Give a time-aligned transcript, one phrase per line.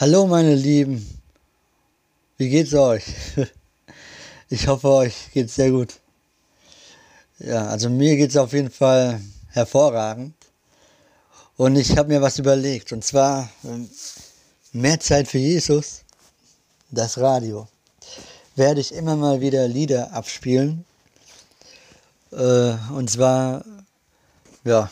[0.00, 1.06] Hallo meine Lieben,
[2.38, 3.04] wie geht's euch?
[4.48, 6.00] Ich hoffe, euch geht's sehr gut.
[7.38, 10.34] Ja, also mir geht's auf jeden Fall hervorragend.
[11.58, 13.90] Und ich habe mir was überlegt, und zwar ähm,
[14.72, 16.00] mehr Zeit für Jesus,
[16.90, 17.68] das Radio.
[18.56, 20.86] Werde ich immer mal wieder Lieder abspielen.
[22.32, 23.66] Äh, und zwar,
[24.64, 24.90] ja,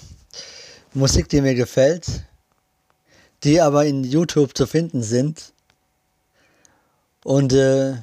[0.93, 2.28] Musik, die mir gefällt,
[3.45, 5.53] die aber in YouTube zu finden sind.
[7.25, 7.97] Und äh,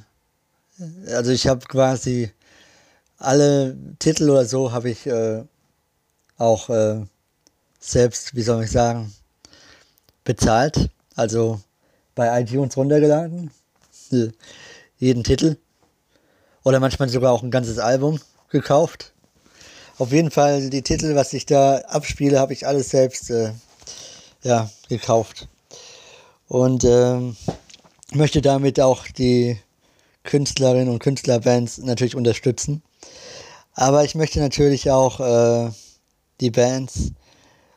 [1.08, 2.32] also ich habe quasi
[3.18, 5.44] alle Titel oder so habe ich äh,
[6.38, 7.06] auch äh,
[7.80, 9.14] selbst, wie soll ich sagen,
[10.24, 10.90] bezahlt.
[11.16, 11.62] Also
[12.14, 13.52] bei iTunes runtergeladen.
[14.98, 15.58] Jeden Titel.
[16.64, 19.14] Oder manchmal sogar auch ein ganzes Album gekauft.
[19.98, 23.52] Auf jeden Fall die Titel, was ich da abspiele, habe ich alles selbst äh,
[24.46, 25.48] ja, gekauft.
[26.48, 27.36] Und ähm,
[28.14, 29.60] möchte damit auch die
[30.24, 32.84] Künstlerinnen und Künstlerbands natürlich unterstützen.
[33.74, 35.72] Aber ich möchte natürlich auch äh,
[36.40, 37.12] die Bands,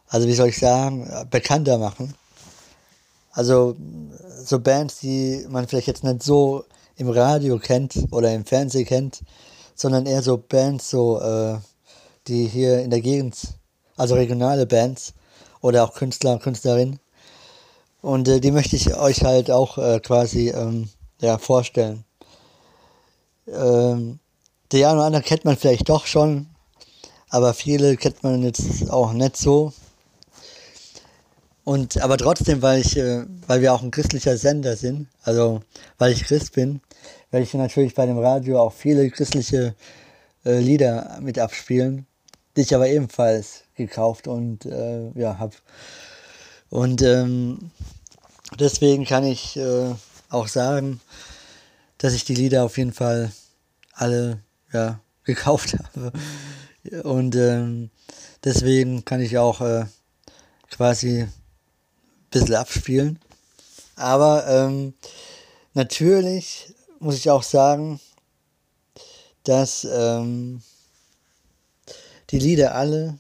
[0.09, 2.15] also wie soll ich sagen, bekannter machen.
[3.33, 3.75] Also
[4.45, 6.65] so Bands, die man vielleicht jetzt nicht so
[6.97, 9.23] im Radio kennt oder im Fernsehen kennt,
[9.75, 11.59] sondern eher so Bands, so äh,
[12.27, 13.55] die hier in der Gegend,
[13.97, 15.15] also regionale Bands
[15.61, 17.01] oder auch Künstler und Künstlerinnen.
[18.01, 20.89] Und äh, die möchte ich euch halt auch äh, quasi ähm,
[21.21, 22.05] ja, vorstellen.
[23.47, 24.21] Ähm,
[24.73, 26.47] der eine oder andere kennt man vielleicht doch schon,
[27.29, 29.73] aber viele kennt man jetzt auch nicht so.
[31.65, 35.61] Und aber trotzdem, weil ich, äh, weil wir auch ein christlicher Sender sind, also
[35.99, 36.81] weil ich Christ bin,
[37.31, 39.75] werde ich natürlich bei dem Radio auch viele christliche
[40.45, 42.07] äh, Lieder mit abspielen
[42.59, 45.57] die ich aber ebenfalls gekauft und äh, ja, habe.
[46.69, 47.71] Und ähm,
[48.59, 49.95] deswegen kann ich äh,
[50.29, 51.01] auch sagen,
[51.97, 53.33] dass ich die Lieder auf jeden Fall
[53.95, 54.41] alle
[54.73, 56.13] ja, gekauft habe.
[57.03, 57.91] Und ähm,
[58.45, 59.87] deswegen kann ich auch äh,
[60.71, 61.33] quasi ein
[62.31, 63.19] bisschen abspielen.
[63.97, 64.95] Aber ähm,
[65.75, 68.01] natürlich muss ich auch sagen,
[69.45, 70.63] dass ähm,
[72.31, 73.19] die Lieder alle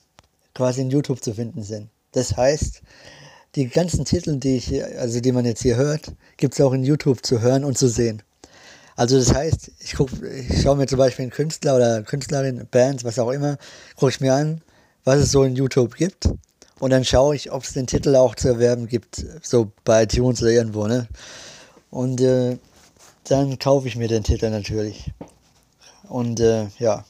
[0.58, 1.88] quasi in YouTube zu finden sind.
[2.10, 2.82] Das heißt,
[3.54, 6.82] die ganzen Titel, die ich, also die man jetzt hier hört, gibt es auch in
[6.82, 8.24] YouTube zu hören und zu sehen.
[8.96, 13.20] Also das heißt, ich, ich schaue mir zum Beispiel einen Künstler oder Künstlerin, Bands, was
[13.20, 13.56] auch immer,
[13.94, 14.60] gucke ich mir an,
[15.04, 16.28] was es so in YouTube gibt.
[16.80, 20.42] Und dann schaue ich, ob es den Titel auch zu erwerben gibt, so bei iTunes
[20.42, 21.06] oder irgendwo, ne?
[21.90, 22.58] Und äh,
[23.28, 25.12] dann kaufe ich mir den Titel natürlich.
[26.08, 27.04] Und äh, ja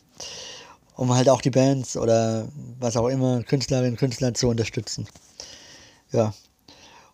[0.98, 2.48] um halt auch die Bands oder
[2.80, 5.06] was auch immer, Künstlerinnen und Künstler zu unterstützen.
[6.10, 6.34] Ja.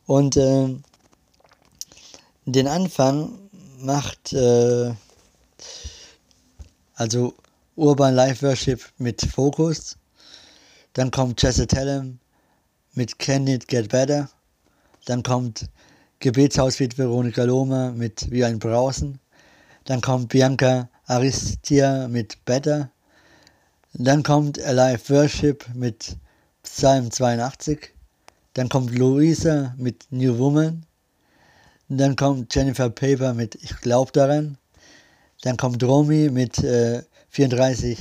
[0.07, 0.75] Und äh,
[2.47, 3.39] den Anfang
[3.79, 4.95] macht äh,
[6.95, 7.35] also
[7.77, 9.99] Urban Live Worship mit Fokus.
[10.95, 12.19] Dann kommt Jesse Tellem
[12.95, 14.31] mit Can It Get Better.
[15.05, 15.69] Dann kommt
[16.21, 19.21] Gebetshaus mit Veronika Lohmer mit Wie ein Brausen.
[19.85, 22.91] Dann kommt Bianca Aristia mit Better.
[23.97, 26.17] Dann kommt Alive Worship mit
[26.65, 27.95] Psalm 82.
[28.55, 30.85] Dann kommt Louisa mit New Woman.
[31.89, 34.59] Dann kommt Jennifer Paper mit Ich glaub daran.
[35.43, 37.97] Dann kommt Romy mit äh, 34,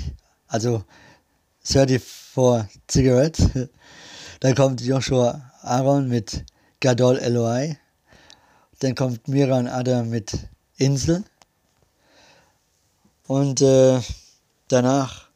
[0.48, 0.84] also
[1.64, 2.02] 34
[2.90, 3.50] Cigarettes.
[4.40, 6.44] Dann kommt Joshua Aaron mit
[6.80, 7.78] Gadol Eloi.
[8.80, 10.32] Dann kommt Miran Adam mit
[10.78, 11.24] Insel.
[13.28, 14.02] Und äh,
[14.70, 15.33] danach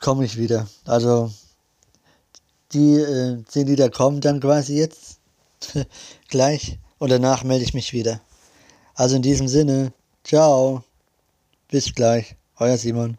[0.00, 0.66] komme ich wieder.
[0.84, 1.30] Also
[2.72, 5.20] die äh, zehn Lieder kommen dann quasi jetzt
[6.28, 8.20] gleich und danach melde ich mich wieder.
[8.94, 9.92] Also in diesem Sinne,
[10.24, 10.82] ciao,
[11.68, 13.18] bis gleich, euer Simon.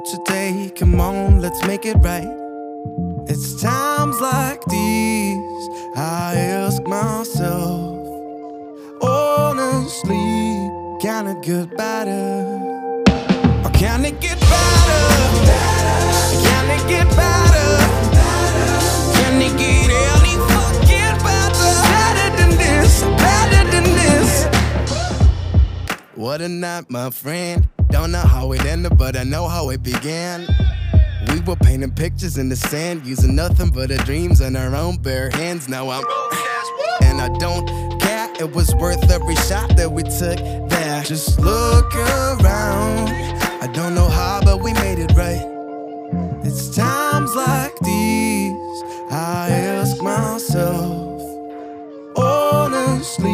[0.00, 0.70] Today.
[0.76, 2.28] Come on, let's make it right.
[3.28, 8.06] It's times like these I ask myself,
[9.02, 12.44] honestly, can it get better?
[13.64, 15.04] Or can it get better?
[16.46, 17.70] Can it get better?
[19.16, 21.74] Can it get any fucking better?
[21.94, 24.30] Better than this, better than this.
[26.14, 27.68] What a night, my friend.
[27.90, 30.46] Don't know how it ended, but I know how it began.
[31.28, 34.96] We were painting pictures in the sand, using nothing but our dreams and our own
[34.96, 35.68] bare hands.
[35.68, 36.04] Now I'm,
[37.02, 37.66] and I don't
[38.00, 38.28] care.
[38.38, 40.38] It was worth every shot that we took
[40.68, 41.02] there.
[41.04, 43.08] Just look around.
[43.62, 45.44] I don't know how, but we made it right.
[46.44, 48.52] It's times like these
[49.10, 51.22] I ask myself,
[52.16, 53.32] honestly,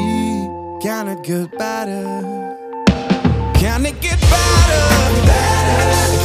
[0.82, 2.62] can it get better?
[3.73, 4.85] Can it get better?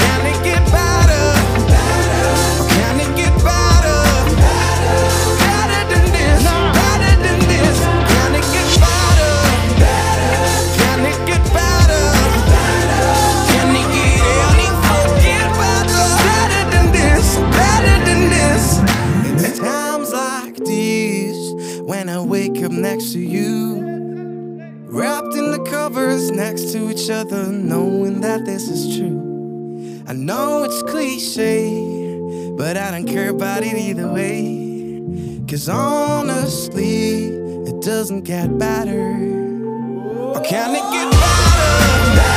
[0.04, 1.28] Can it get better?
[2.76, 4.00] Can it get better?
[5.40, 7.78] Better than this, better than this.
[8.12, 9.34] Can it get better?
[10.76, 12.04] Can it get better?
[13.48, 14.20] Can it get
[14.52, 14.70] any
[15.56, 16.04] better?
[16.28, 19.58] Better than this, better than this.
[19.58, 23.87] Times like these when I wake up next to you.
[24.98, 30.02] Wrapped in the covers next to each other, knowing that this is true.
[30.08, 32.18] I know it's cliche,
[32.58, 35.46] but I don't care about it either way.
[35.48, 39.12] Cause honestly, it doesn't get better.
[40.34, 42.37] Or can it get better?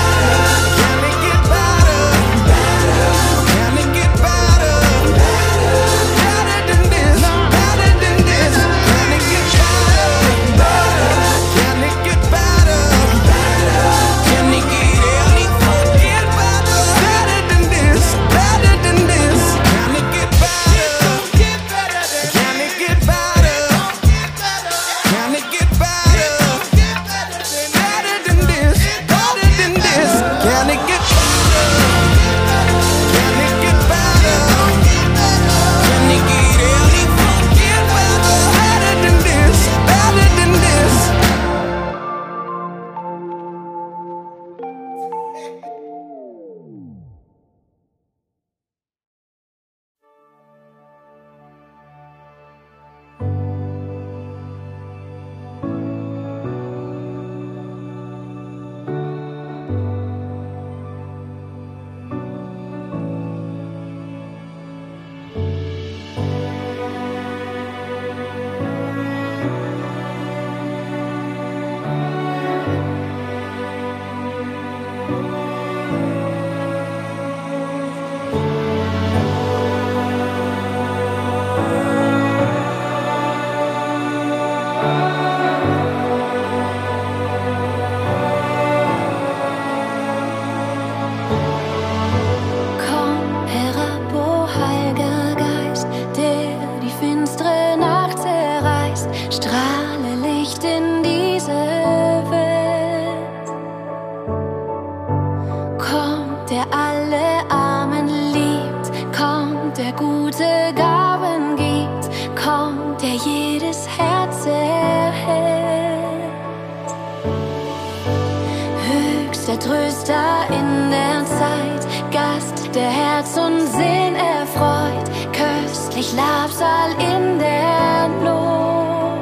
[119.60, 129.20] Tröster in der Zeit, Gast, der Herz und Sinn erfreut, köstlich Labsal in der Not.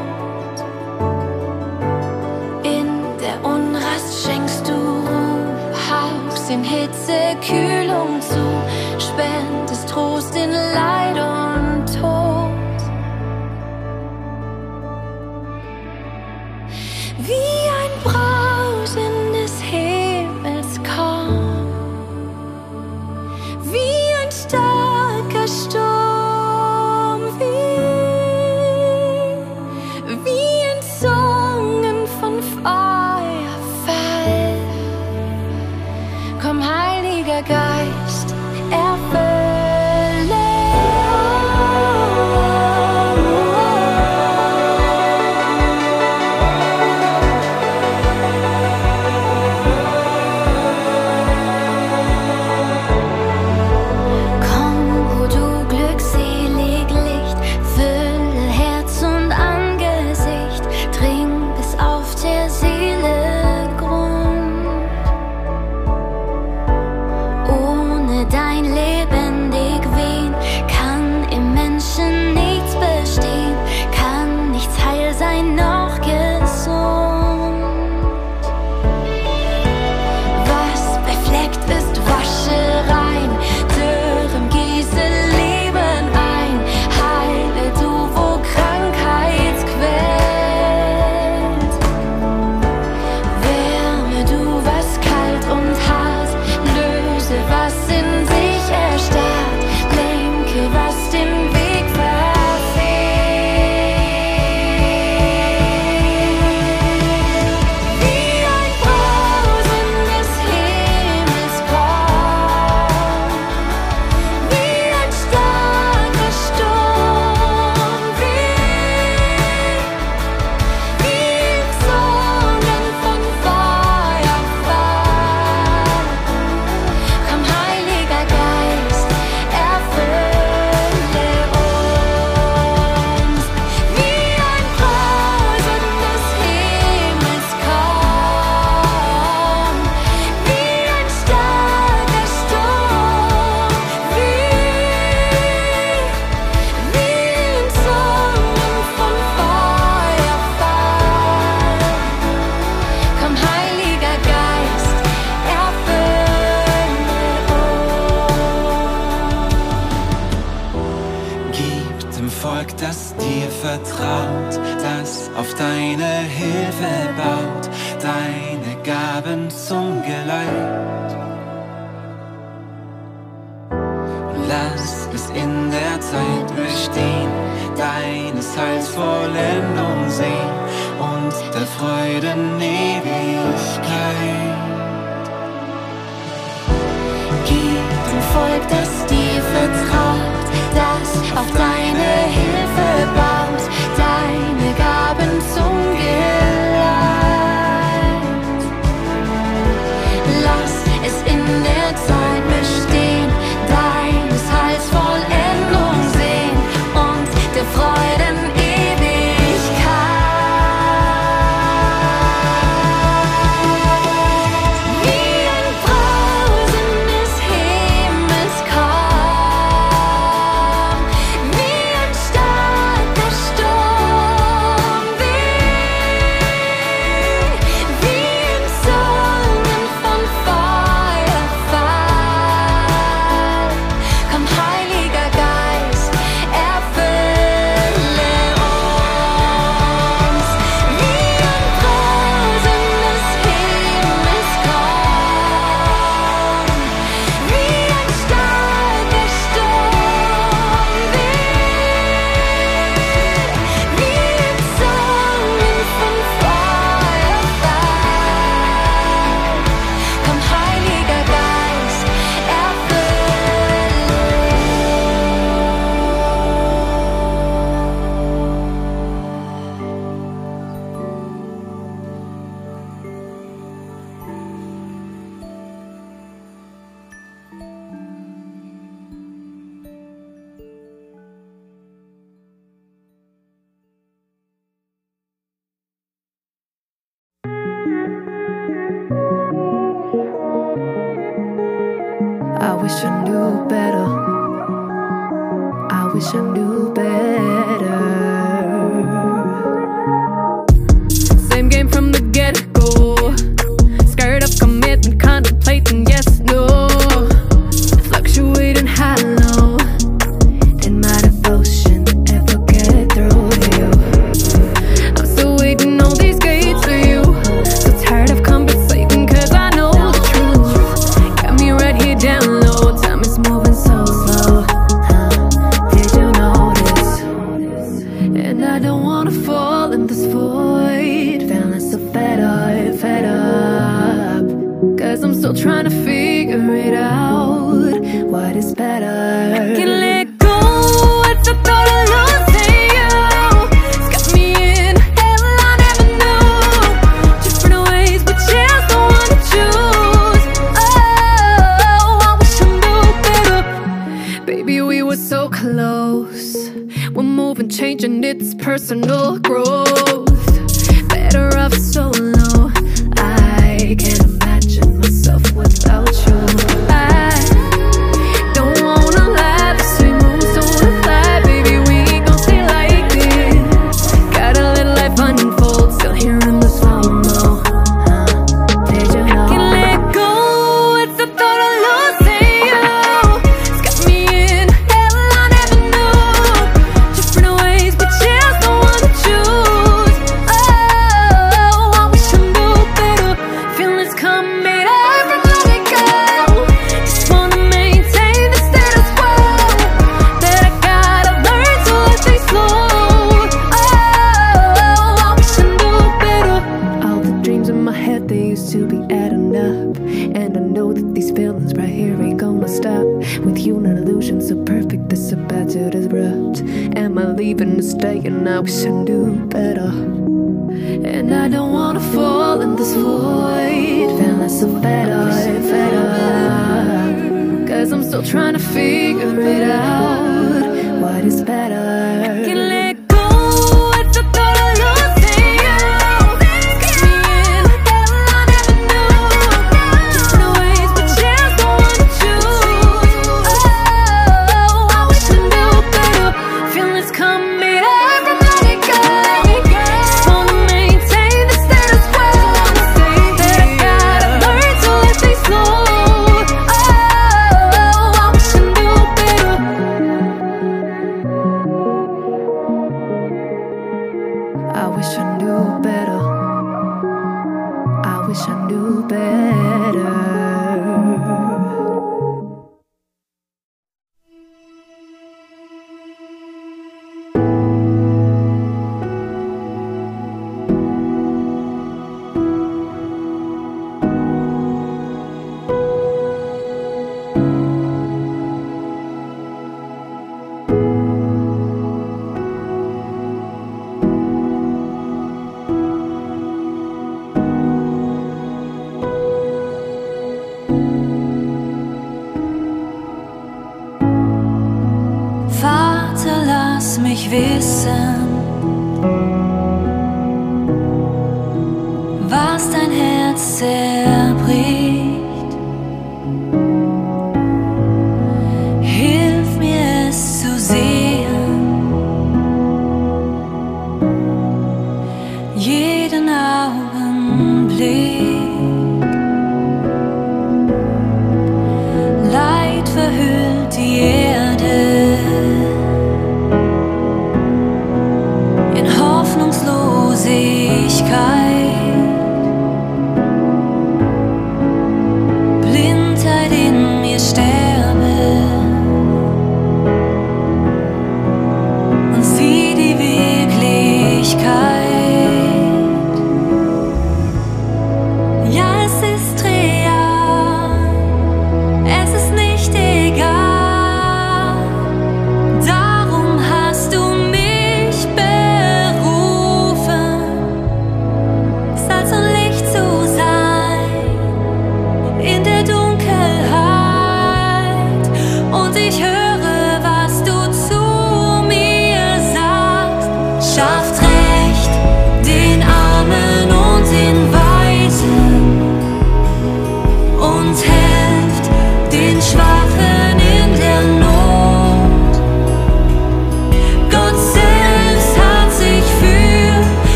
[2.62, 2.88] In
[3.20, 5.56] der Unrast schenkst du Ruhe,
[5.90, 7.87] hauchst in Hitze Kühlung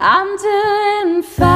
[0.00, 1.47] I'm doing fine.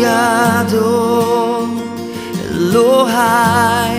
[0.00, 1.64] גדול,
[2.50, 3.98] אלוהי,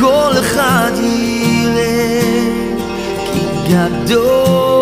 [0.00, 2.80] כל אחד ילך,
[3.32, 4.79] כי גדול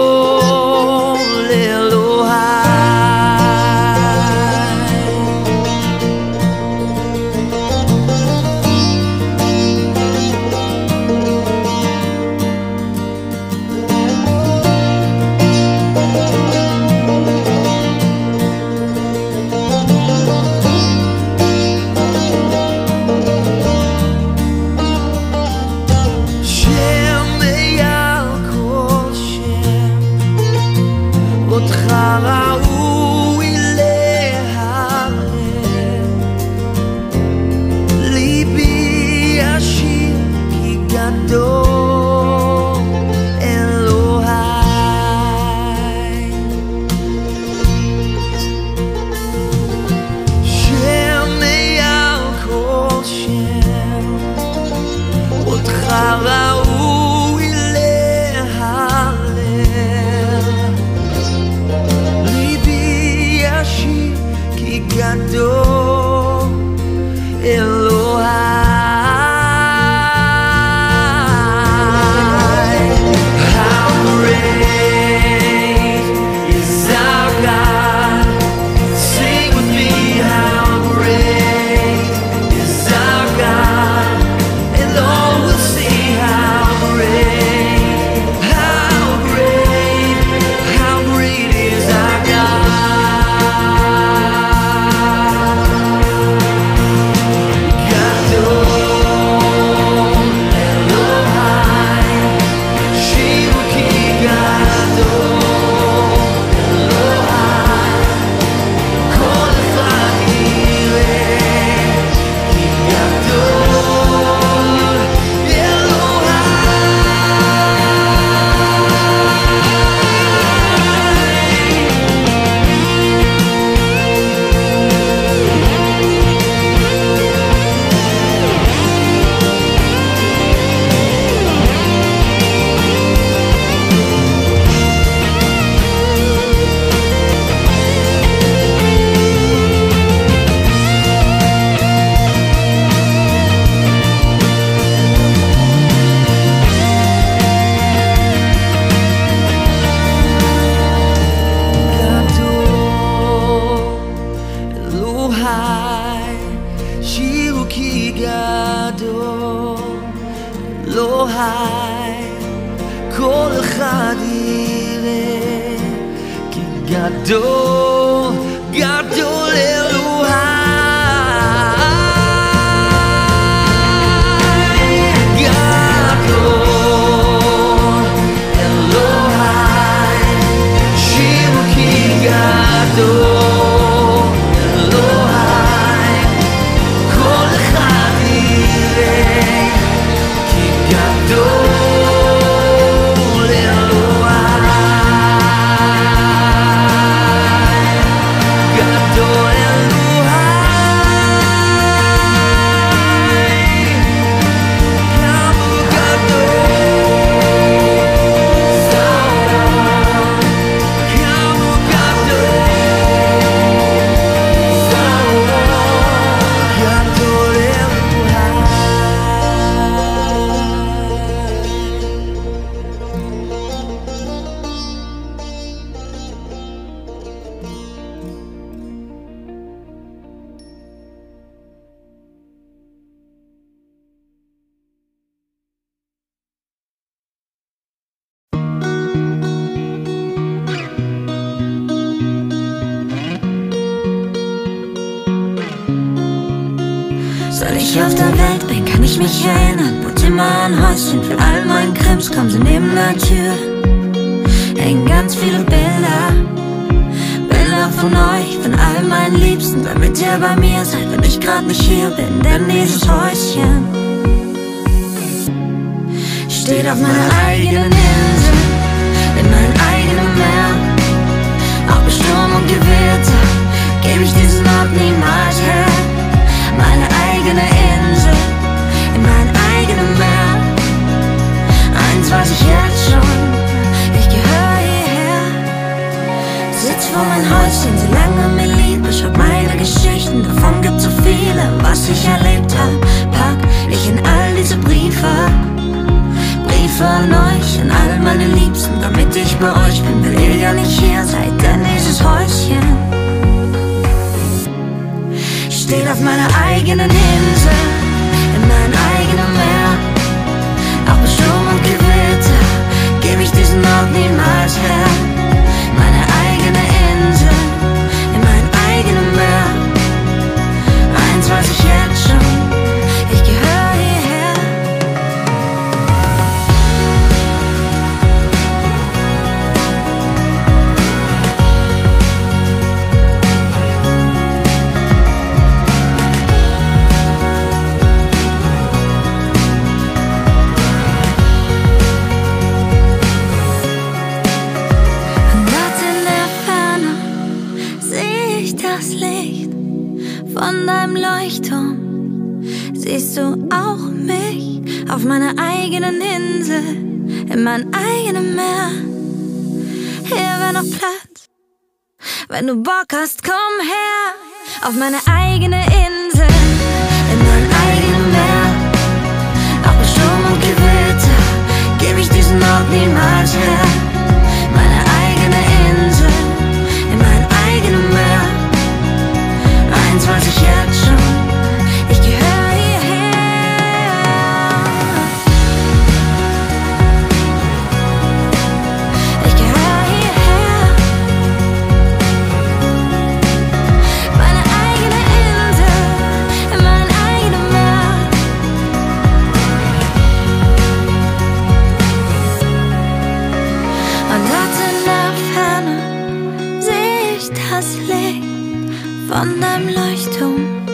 [409.29, 410.87] Von deinem Leuchtturm.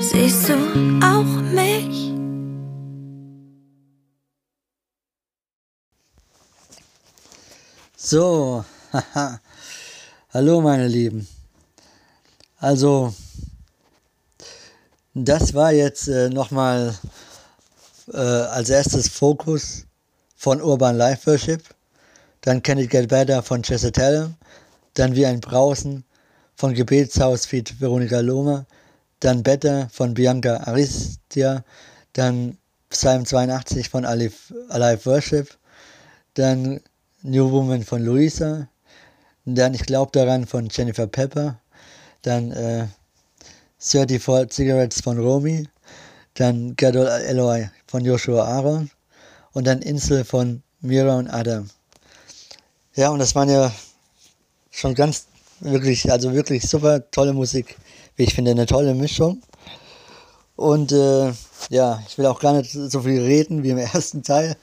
[0.00, 0.54] Siehst du
[1.00, 2.12] auch mich.
[7.96, 8.64] So,
[10.32, 11.28] hallo meine Lieben.
[12.58, 13.14] Also,
[15.14, 16.98] das war jetzt äh, nochmal
[18.12, 19.84] äh, als erstes Fokus
[20.34, 21.62] von Urban Life Worship,
[22.40, 24.34] dann Can It Get Better von Chesetell,
[24.94, 26.04] dann Wie ein Brausen
[26.56, 27.80] von Gebetshaus feat.
[27.80, 28.66] Veronika Lohme,
[29.20, 31.64] dann Better von Bianca Aristia,
[32.12, 32.58] dann
[32.90, 35.56] Psalm 82 von Alive Worship,
[36.34, 36.80] dann
[37.22, 38.68] New Woman von Luisa,
[39.44, 41.58] dann Ich glaube daran von Jennifer Pepper,
[42.22, 42.86] dann äh,
[43.78, 45.68] 34 Cigarettes von Romy,
[46.34, 48.90] dann Gadol Eloi von Joshua Aaron
[49.52, 51.68] und dann Insel von Mira und Adam.
[52.94, 53.72] Ja, und das waren ja
[54.70, 55.26] schon ganz
[55.62, 57.76] wirklich, also wirklich super tolle Musik.
[58.16, 59.42] Wie ich finde, eine tolle Mischung.
[60.56, 61.32] Und äh,
[61.70, 64.56] ja, ich will auch gar nicht so viel reden wie im ersten Teil.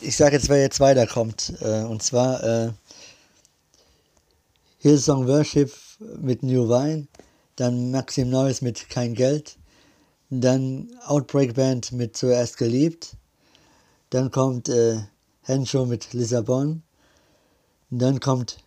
[0.00, 1.54] Ich sage jetzt, wer jetzt weiterkommt.
[1.60, 2.72] Äh, und zwar äh,
[4.78, 5.72] Hillsong Worship
[6.20, 7.06] mit New Wine,
[7.56, 9.56] dann Maxim Neues mit Kein Geld,
[10.28, 13.16] dann Outbreak Band mit Zuerst geliebt,
[14.10, 14.98] dann kommt äh,
[15.42, 16.82] Henshow mit Lissabon,
[17.90, 18.63] dann kommt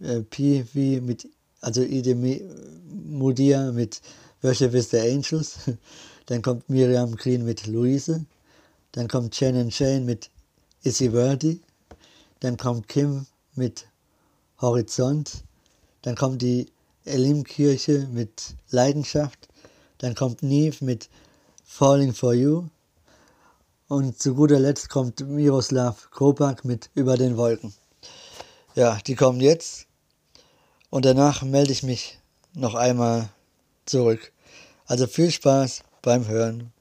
[0.00, 1.28] äh, P wie mit,
[1.60, 4.00] also Ide Mudia mit
[4.42, 5.56] Worship with the Angels,
[6.26, 8.24] dann kommt Miriam Green mit Luise,
[8.92, 10.30] dann kommt Shannon Shane mit
[10.82, 11.60] Is He Worthy,
[12.40, 13.86] dann kommt Kim mit
[14.60, 15.44] Horizont,
[16.02, 16.66] dann kommt die
[17.04, 19.48] Elim-Kirche mit Leidenschaft,
[19.98, 21.08] dann kommt Neve mit
[21.64, 22.64] Falling for You.
[23.88, 27.74] Und zu guter Letzt kommt Miroslav Kropak mit Über den Wolken.
[28.76, 29.86] Ja, die kommen jetzt
[30.90, 32.18] und danach melde ich mich
[32.54, 33.28] noch einmal
[33.86, 34.32] zurück.
[34.86, 36.73] Also viel Spaß beim Hören.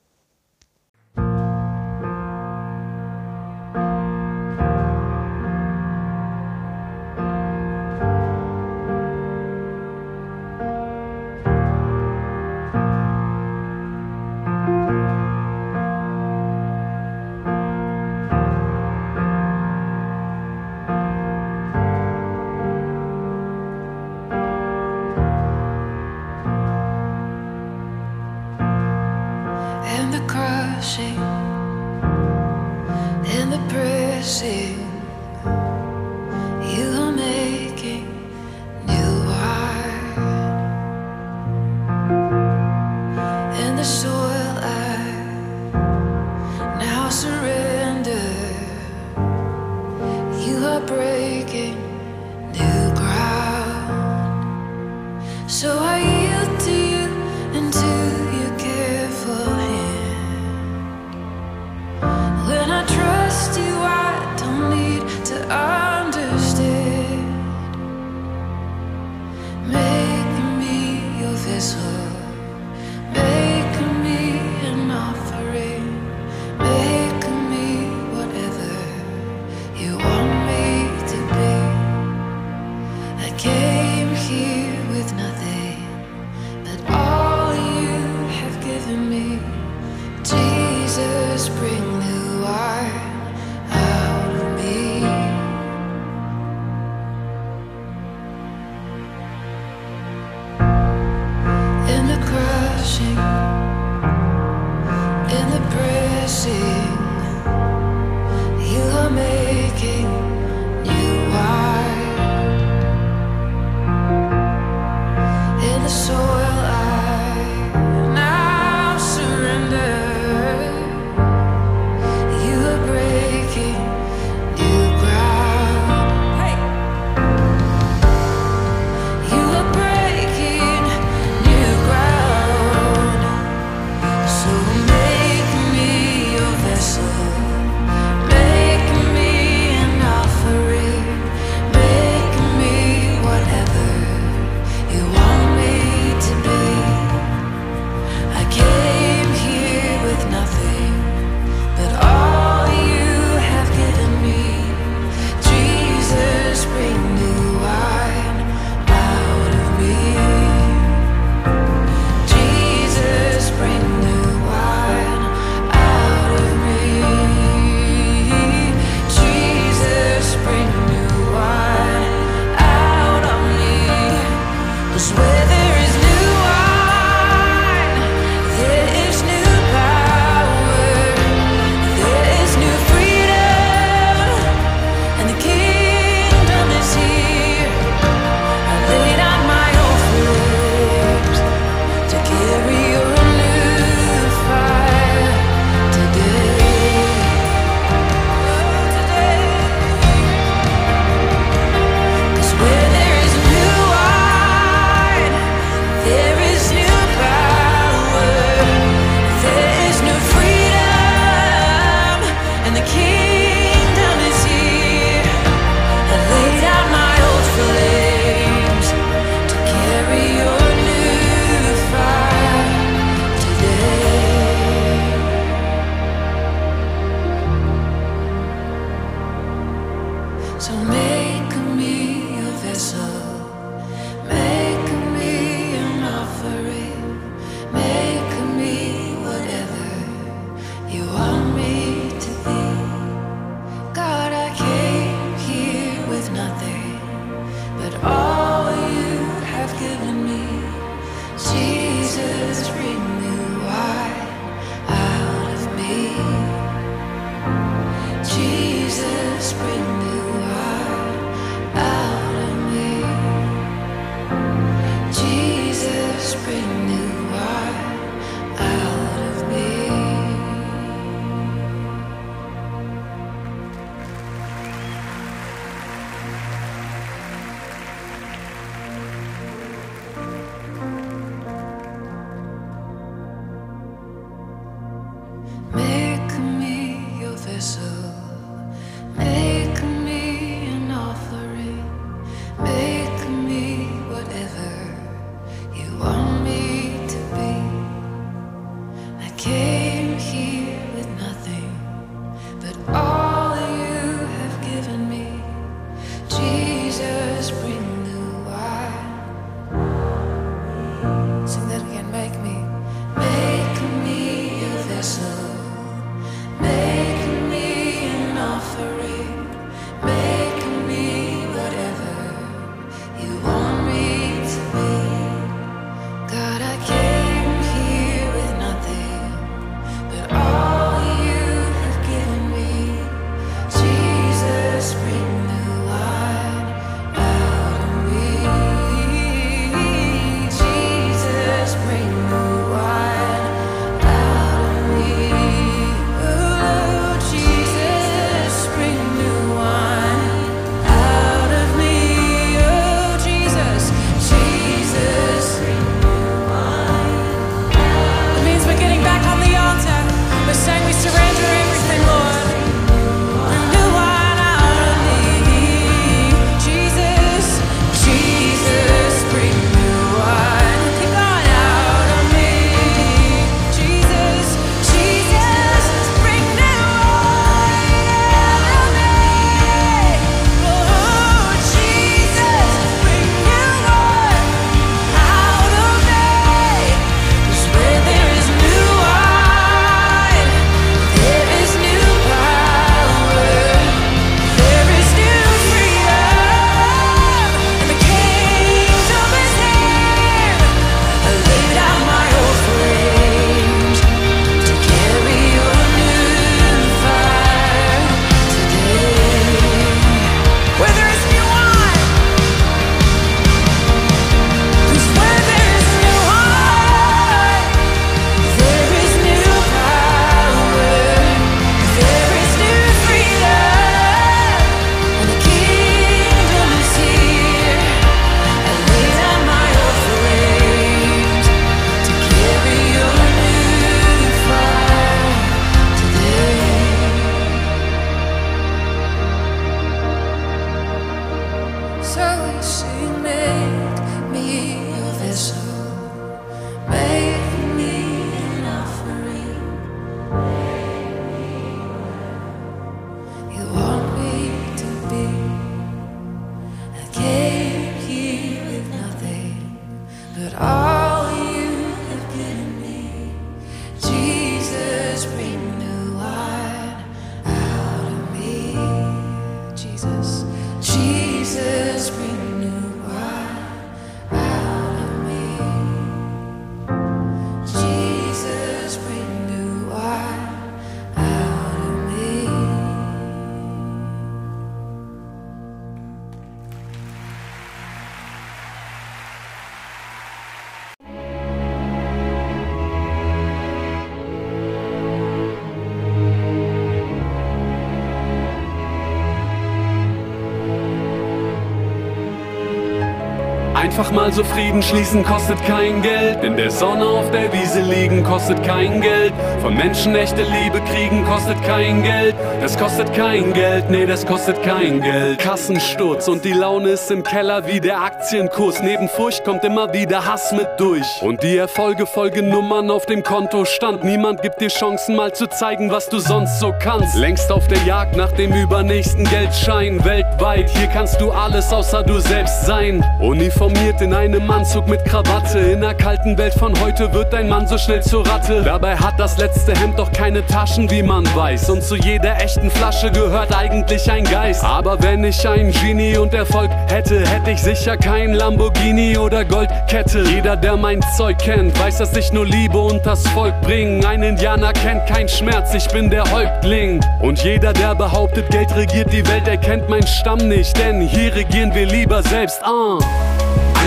[503.93, 506.43] Einfach mal so Frieden schließen kostet kein Geld.
[506.43, 509.31] In der Sonne auf der Wiese liegen kostet kein Geld.
[509.61, 512.33] Von Menschen echte Liebe kriegen kostet kein Geld.
[512.59, 515.37] Das kostet kein Geld, nee, das kostet kein Geld.
[515.37, 518.81] Kassensturz und die Laune ist im Keller wie der Aktienkurs.
[518.81, 521.21] Neben Furcht kommt immer wieder Hass mit durch.
[521.21, 524.03] Und die Erfolge folgen Nummern auf dem Kontostand.
[524.03, 527.15] Niemand gibt dir Chancen mal zu zeigen, was du sonst so kannst.
[527.15, 530.03] Längst auf der Jagd nach dem übernächsten Geldschein.
[530.03, 533.05] Weltweit, hier kannst du alles außer du selbst sein.
[533.21, 535.59] Uniformiert in einem Anzug mit Krawatte.
[535.59, 538.61] In der kalten Welt von heute wird dein Mann so schnell zur Ratte.
[538.63, 541.69] Dabei hat das letzte Hemd doch keine Taschen, wie man weiß.
[541.69, 544.63] Und zu jeder echten Flasche gehört eigentlich ein Geist.
[544.63, 550.23] Aber wenn ich ein Genie und Erfolg hätte, hätte ich sicher kein Lamborghini oder Goldkette.
[550.23, 554.07] Jeder, der mein Zeug kennt, weiß, dass ich nur Liebe und das Volk bringe.
[554.07, 557.01] Ein Indianer kennt keinen Schmerz, ich bin der Häuptling.
[557.21, 560.77] Und jeder, der behauptet, Geld regiert die Welt, erkennt meinen Stamm nicht.
[560.79, 562.61] Denn hier regieren wir lieber selbst.
[562.63, 562.99] Ah.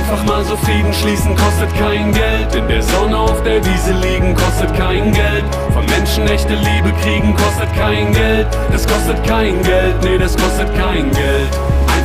[0.08, 2.54] Einfach mal so Frieden schließen kostet kein Geld.
[2.54, 5.44] In der Sonne auf der Wiese liegen kostet kein Geld.
[5.72, 8.46] Von Menschen echte Liebe kriegen kostet kein Geld.
[8.70, 11.50] Das kostet kein Geld, nee, das kostet kein Geld.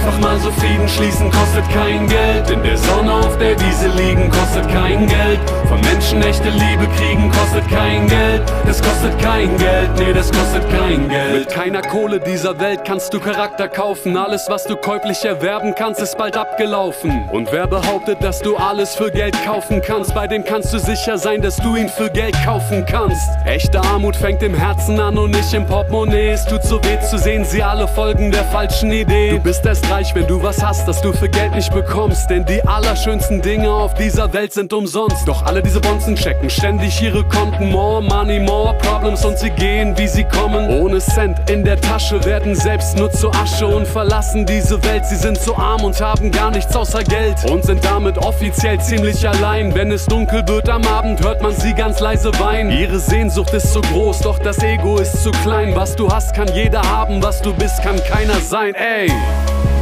[0.04, 2.49] Einfach mal so Frieden schließen kostet kein Geld.
[2.49, 5.39] In der Sonne auf der Wiese liegen kostet kein Geld.
[5.68, 8.41] Von Menschen echte Liebe kriegen kostet kein Geld.
[8.66, 11.34] Das kostet kein Geld, nee, das kostet kein Geld.
[11.34, 14.18] Mit keiner Kohle dieser Welt kannst du Charakter kaufen.
[14.18, 17.30] Alles, was du käuflich erwerben kannst, ist bald abgelaufen.
[17.32, 21.20] Und wer behauptet, dass du alles für Geld kaufen kannst, bei dem kannst du sicher
[21.20, 23.30] sein, dass du ihn für Geld kaufen kannst.
[23.45, 26.32] Echte Armut fängt im Herzen an und nicht im Portemonnaie.
[26.32, 29.34] Es tut so weh zu sehen, sie alle folgen der falschen Idee.
[29.34, 32.30] Du bist erst reich, wenn du was hast, das du für Geld nicht bekommst.
[32.30, 35.28] Denn die allerschönsten Dinge auf dieser Welt sind umsonst.
[35.28, 37.70] Doch alle diese Bonzen checken ständig ihre Konten.
[37.70, 40.70] More money, more problems und sie gehen, wie sie kommen.
[40.70, 45.06] Ohne Cent in der Tasche werden selbst nur zu Asche und verlassen diese Welt.
[45.06, 49.28] Sie sind so arm und haben gar nichts außer Geld und sind damit offiziell ziemlich
[49.28, 49.76] allein.
[49.76, 52.72] Wenn es dunkel wird am Abend, hört man sie ganz leise weinen.
[52.72, 55.76] Ihre Sehnsucht ist so groß, doch das Ego ist zu klein.
[55.76, 58.74] Was du hast, kann jeder haben, was du bist, kann keiner sein.
[58.76, 59.12] Ey!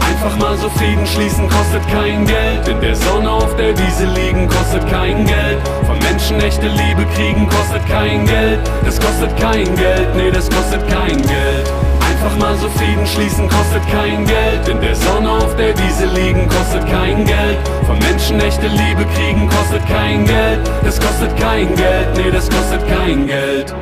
[0.10, 2.68] Einfach mal so Frieden schließen kostet kein Geld.
[2.68, 5.60] In der Sonne auf der Wiese liegen kostet kein Geld.
[5.86, 8.60] Von Menschen echte Liebe kriegen kostet kein Geld.
[8.84, 11.72] Das kostet kein Geld, nee, das kostet kein Geld.
[12.02, 14.68] Einfach mal so Frieden schließen kostet kein Geld.
[14.68, 17.60] In der Sonne auf der Wiese liegen kostet kein Geld.
[17.86, 20.60] Von Menschen echte Liebe kriegen kostet kein Geld.
[20.84, 23.76] Das kostet kein Geld, nee, das kostet kein Geld.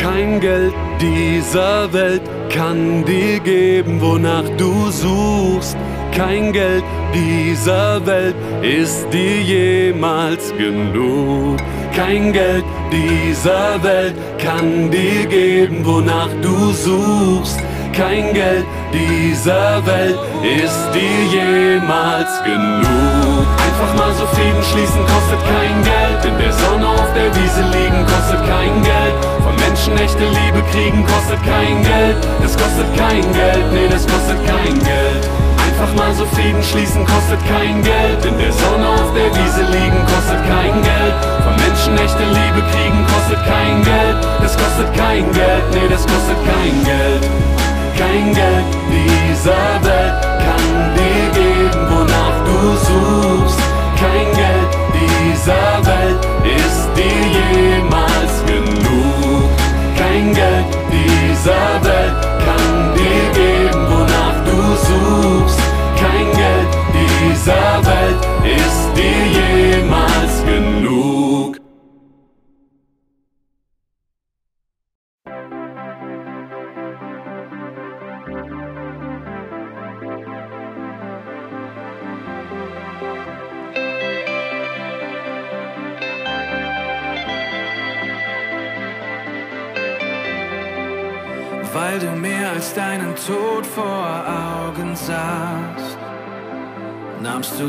[0.00, 5.76] Kein Geld dieser Welt kann dir geben, wonach du suchst.
[6.14, 6.84] Kein Geld
[7.14, 11.58] dieser Welt ist dir jemals genug.
[11.94, 17.58] Kein Geld dieser Welt kann dir geben, wonach du suchst.
[17.92, 23.65] Kein Geld dieser Welt ist dir jemals genug.
[23.76, 26.24] Einfach mal so Frieden schließen kostet kein Geld.
[26.24, 29.16] In der Sonne auf der Wiese liegen kostet kein Geld.
[29.44, 32.16] Von Menschen echte Liebe kriegen kostet kein Geld.
[32.40, 35.28] Das kostet kein Geld, nee, das kostet kein Geld.
[35.60, 38.24] Einfach mal so Frieden schließen kostet kein Geld.
[38.24, 41.16] In der Sonne auf der Wiese liegen kostet kein Geld.
[41.44, 44.16] Von Menschen echte Liebe kriegen kostet kein Geld.
[44.40, 47.28] Das kostet kein Geld, nee, das kostet kein Geld.
[47.92, 53.60] Kein Geld dieser Welt kann dir geben, wonach du suchst.
[53.98, 59.50] Kein Geld dieser Welt ist dir jemals genug.
[59.98, 61.75] Kein Geld dieser Welt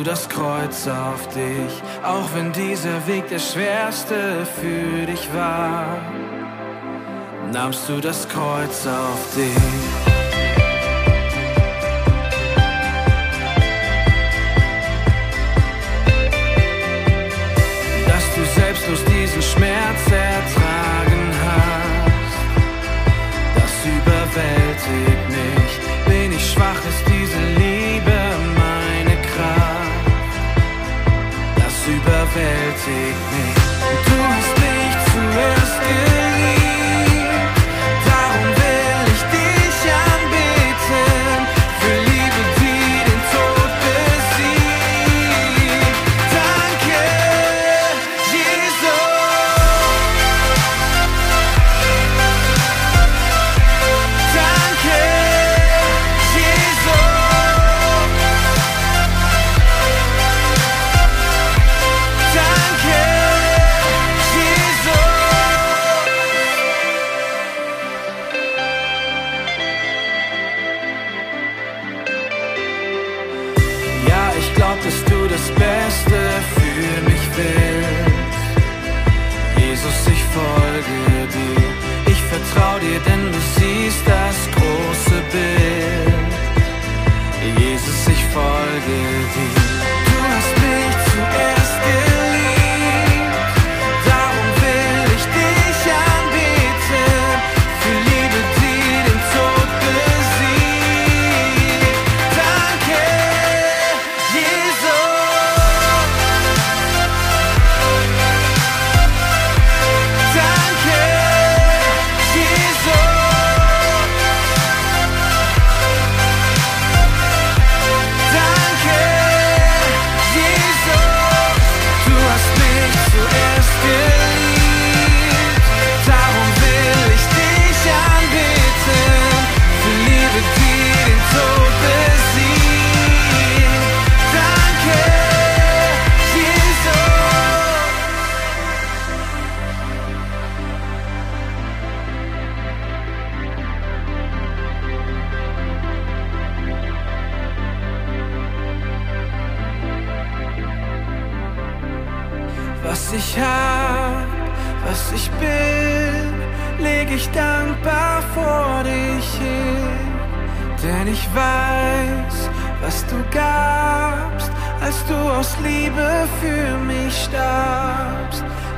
[0.08, 5.99] das Kreuz auf dich, auch wenn dieser Weg der schwerste für dich war.
[7.51, 9.53] Nahmst du das Kreuz auf dich?
[18.08, 20.57] dass du selbstlos diesen Schmerz erzählt.
[32.88, 33.44] segne.
[34.06, 36.16] Du hast mich zuerst gesehen.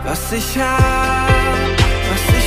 [0.09, 1.29] was ich hab,
[2.09, 2.38] was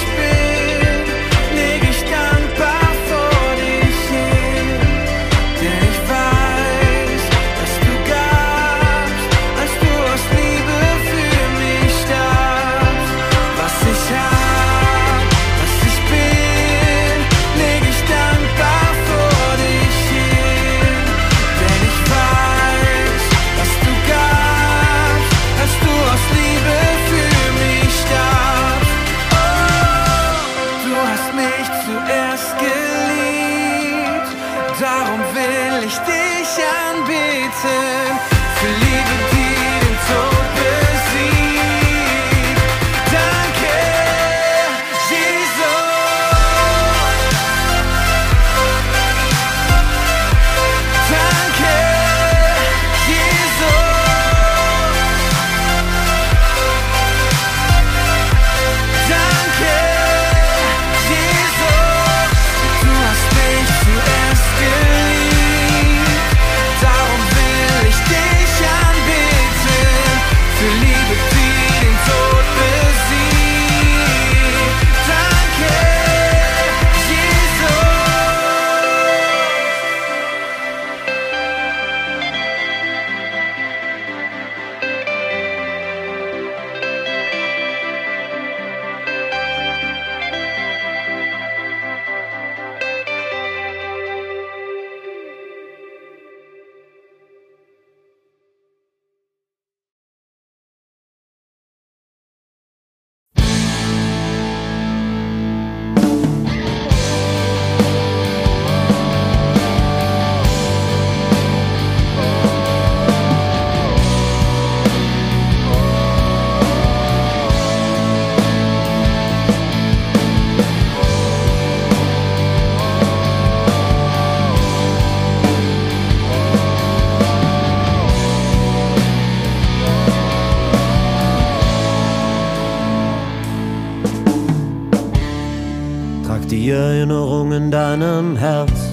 [138.36, 138.92] Herz.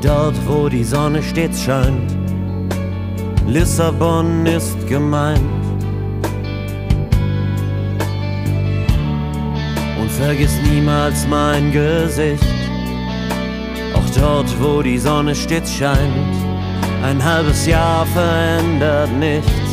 [0.00, 2.16] Dort, wo die Sonne stets scheint,
[3.46, 5.40] Lissabon ist gemeint.
[10.00, 12.44] Und vergiss niemals mein Gesicht,
[13.94, 16.34] auch dort, wo die Sonne stets scheint.
[17.02, 19.63] Ein halbes Jahr verändert nichts.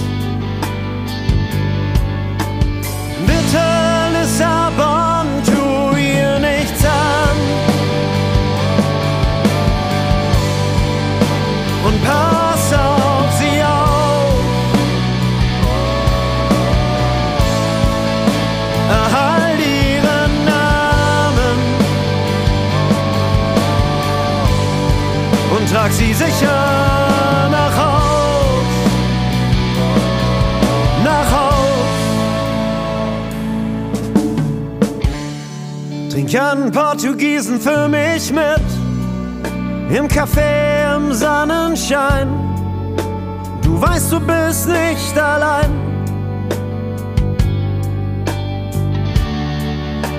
[11.91, 14.33] Und pass auf sie auf.
[18.89, 21.57] Erhalt ihren Namen
[25.57, 28.65] und trag sie sicher nach Haus.
[31.03, 31.91] Nach Haus.
[36.09, 38.67] Trink einen Portugiesen für mich mit.
[39.97, 40.70] Im Café
[41.13, 42.27] Sonnenschein.
[43.61, 45.71] Du weißt, du bist nicht allein.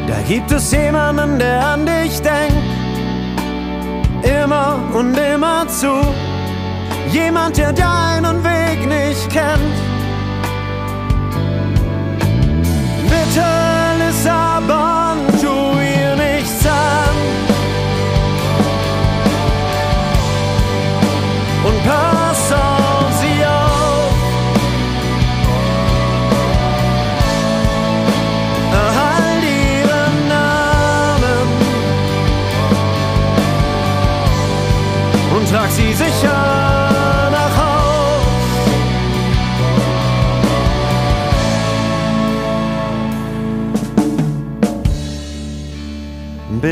[0.06, 2.54] Da gibt es jemanden, der an dich denkt.
[4.22, 5.92] Immer und immer zu.
[7.10, 9.76] Jemand, der deinen Weg nicht kennt.
[13.04, 13.44] Bitte,
[13.98, 17.01] Lissabon, tu ihr nichts an.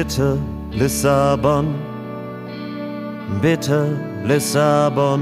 [0.00, 0.38] Bitte,
[0.72, 1.74] Lissabon,
[3.42, 5.20] bitte, Lissabon,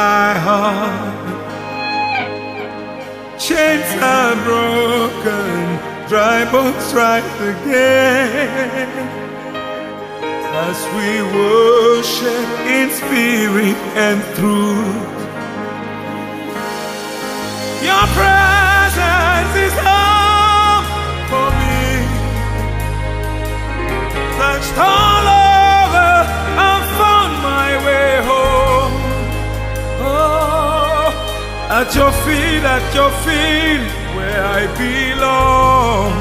[0.05, 1.25] my heart.
[3.45, 5.53] Chains are broken,
[6.11, 8.89] dry bones rise again.
[10.67, 11.09] As we
[11.39, 15.17] worship in spirit and truth,
[17.87, 20.79] your presence is all
[21.29, 21.79] for me.
[24.37, 25.34] Touched all
[31.77, 33.83] At your feet, at your feet,
[34.15, 36.13] where I belong.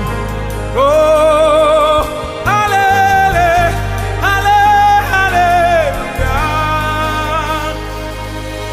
[0.74, 2.02] Oh,
[2.42, 3.70] hallelujah,
[4.18, 5.14] hallelujah.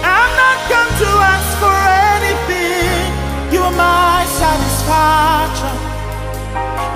[0.01, 1.77] I'm not come to ask for
[2.17, 3.13] anything.
[3.53, 5.77] You're my satisfaction.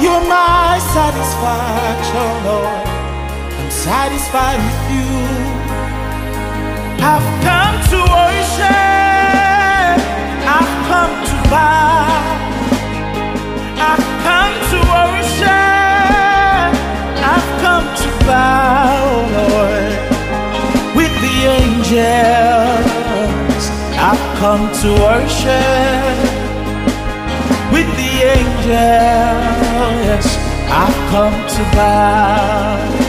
[0.01, 2.89] You're my satisfaction, Lord.
[3.53, 5.13] I'm satisfied with you.
[7.05, 9.04] I've come to worship
[10.87, 12.05] come to bow.
[13.89, 16.71] I've come to worship.
[17.33, 18.99] I've come to bow,
[19.37, 19.93] Lord,
[20.97, 22.83] with the angels.
[24.09, 26.17] I've come to worship
[27.73, 30.27] with the angels.
[30.69, 33.04] I've come to bow.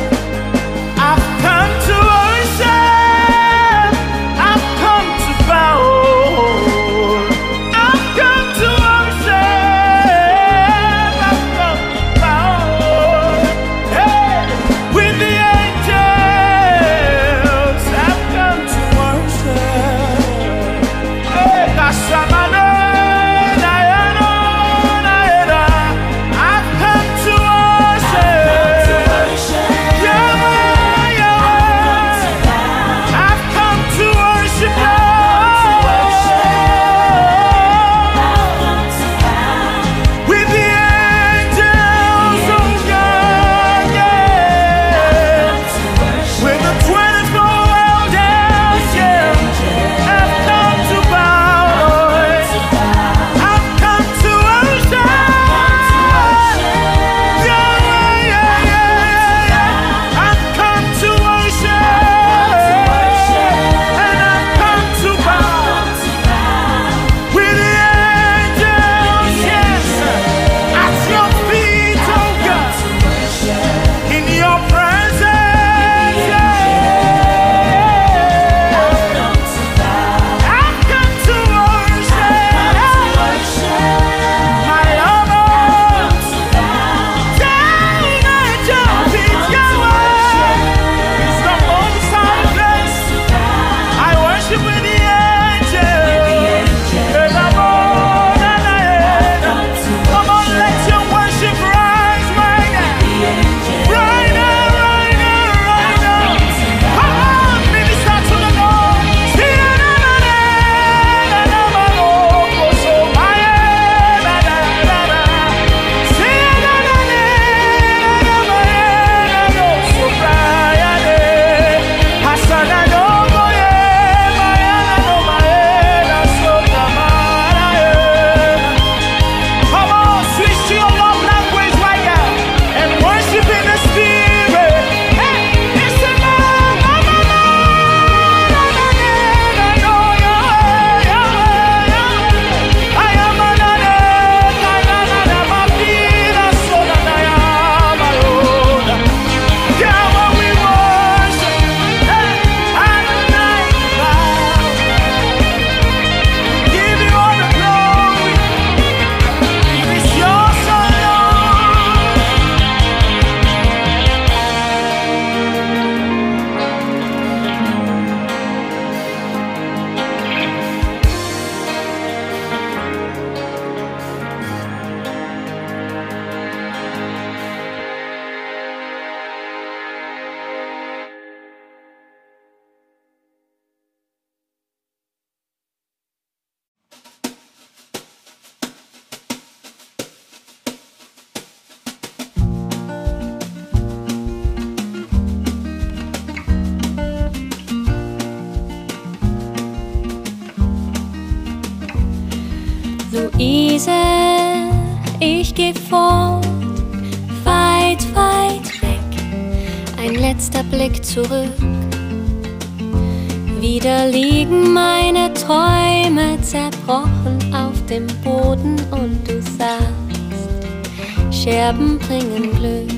[221.66, 222.93] Scherben bringen Glück.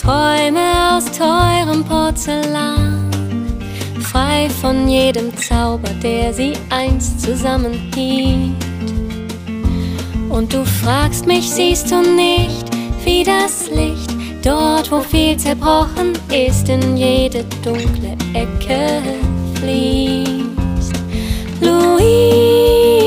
[0.00, 3.10] Träume aus teurem Porzellan,
[4.00, 8.56] frei von jedem Zauber, der sie einst zusammenhielt.
[10.30, 12.64] Und du fragst mich, siehst du nicht,
[13.04, 14.10] wie das Licht
[14.42, 19.02] dort, wo viel zerbrochen ist, in jede dunkle Ecke
[19.56, 20.94] fließt.
[21.60, 22.99] Louis.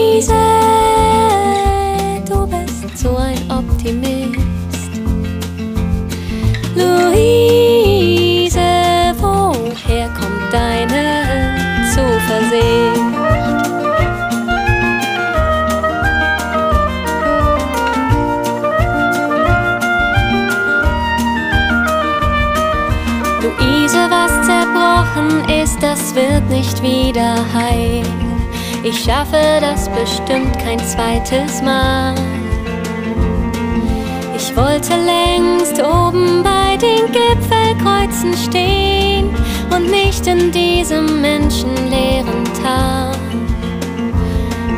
[3.84, 4.39] Optimist.
[6.73, 8.57] Luise,
[9.19, 11.53] woher kommt deine
[11.91, 13.01] Zuversicht?
[23.41, 28.03] Luise, was zerbrochen ist, das wird nicht wieder heil.
[28.81, 32.15] Ich schaffe das bestimmt kein zweites Mal.
[34.56, 39.36] Ich wollte längst oben bei den Gipfelkreuzen stehen
[39.76, 43.16] und nicht in diesem menschenleeren Tal.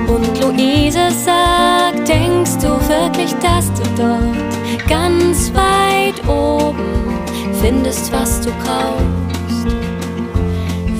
[0.07, 7.19] Und Luise sagt, denkst du wirklich, dass du dort ganz weit oben
[7.61, 9.67] findest, was du brauchst?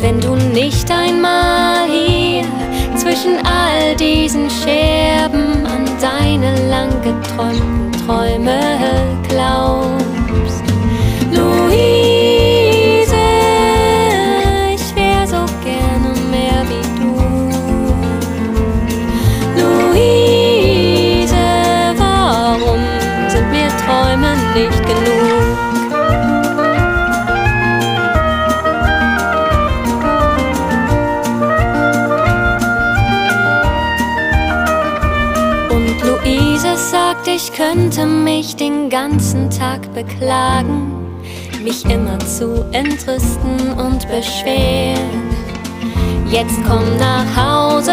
[0.02, 2.44] Wenn du nicht einmal hier
[2.98, 5.55] zwischen all diesen Scherben
[6.26, 8.60] deine lang geträumten Träume
[9.30, 10.64] glaubst.
[11.32, 13.16] Luise,
[14.74, 17.12] ich wär so gerne mehr wie du.
[19.62, 21.46] Luise,
[21.98, 22.82] warum
[23.28, 25.35] sind mir Träume nicht genug?
[37.36, 41.20] Ich könnte mich den ganzen Tag beklagen,
[41.62, 45.22] mich immer zu entrüsten und beschweren.
[46.32, 47.92] Jetzt komm nach Hause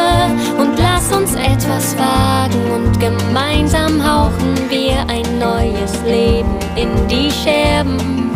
[0.60, 8.30] und lass uns etwas wagen und gemeinsam hauchen wir ein neues Leben in die Scherben.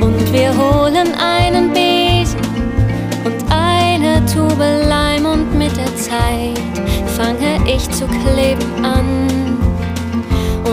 [0.00, 2.38] Und wir holen einen Besen
[3.24, 6.60] und eine Tube Leim und mit der Zeit
[7.16, 9.23] fange ich zu kleben an.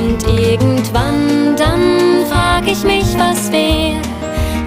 [0.02, 4.02] Und irgendwann dann frag ich mich, was wär,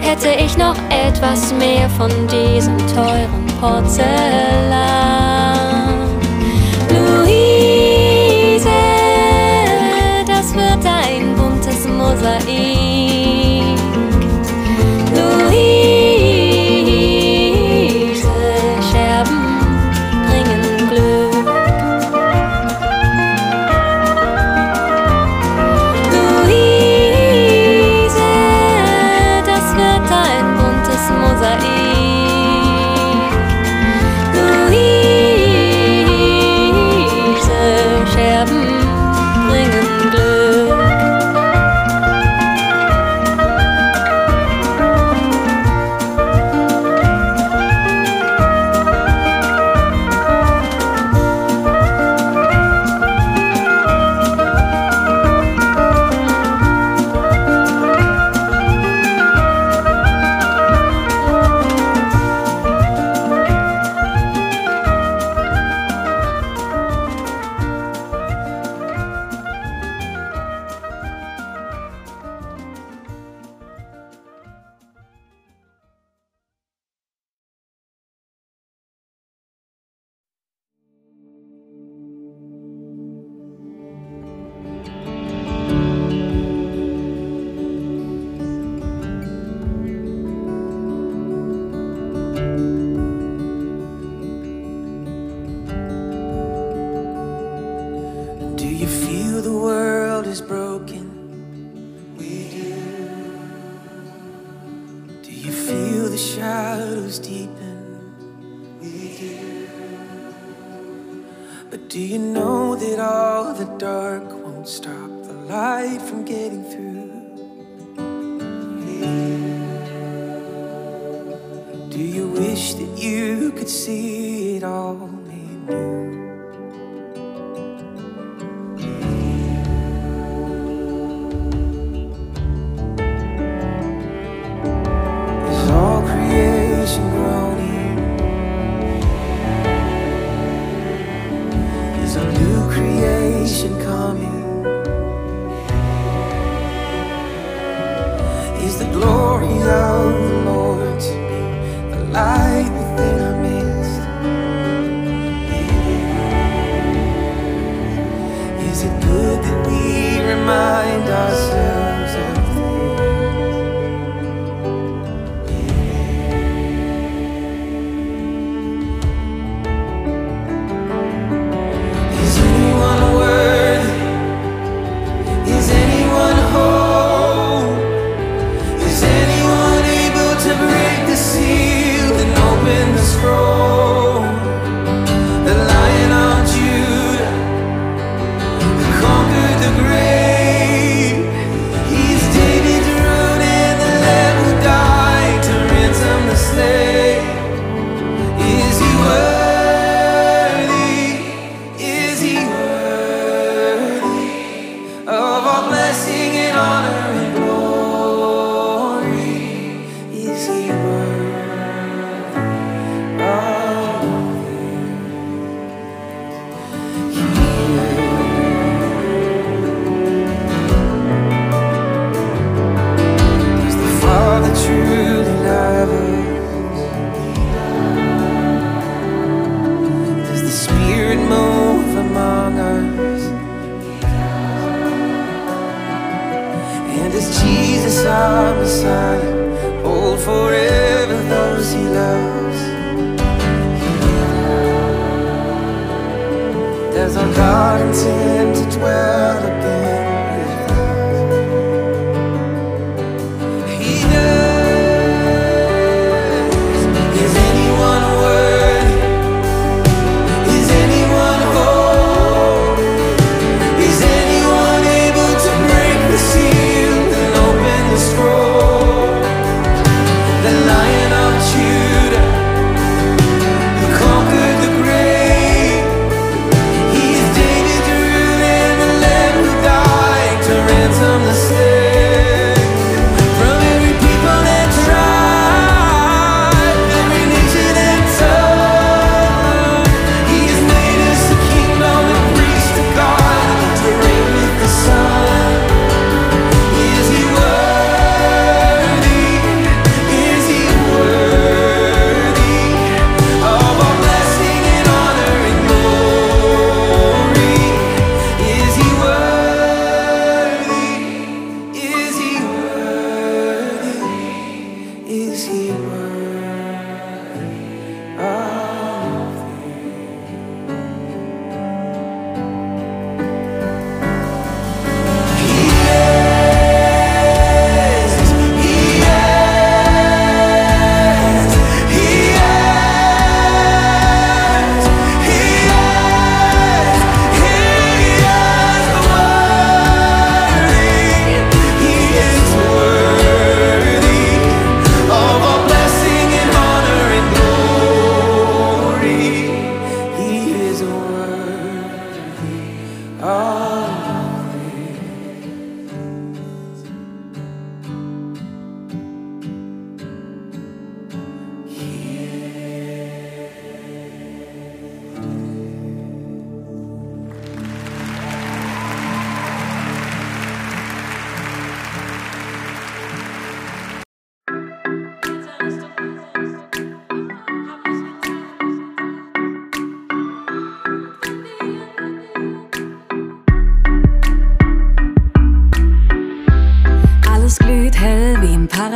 [0.00, 5.23] hätte ich noch etwas mehr von diesem teuren Porzellan.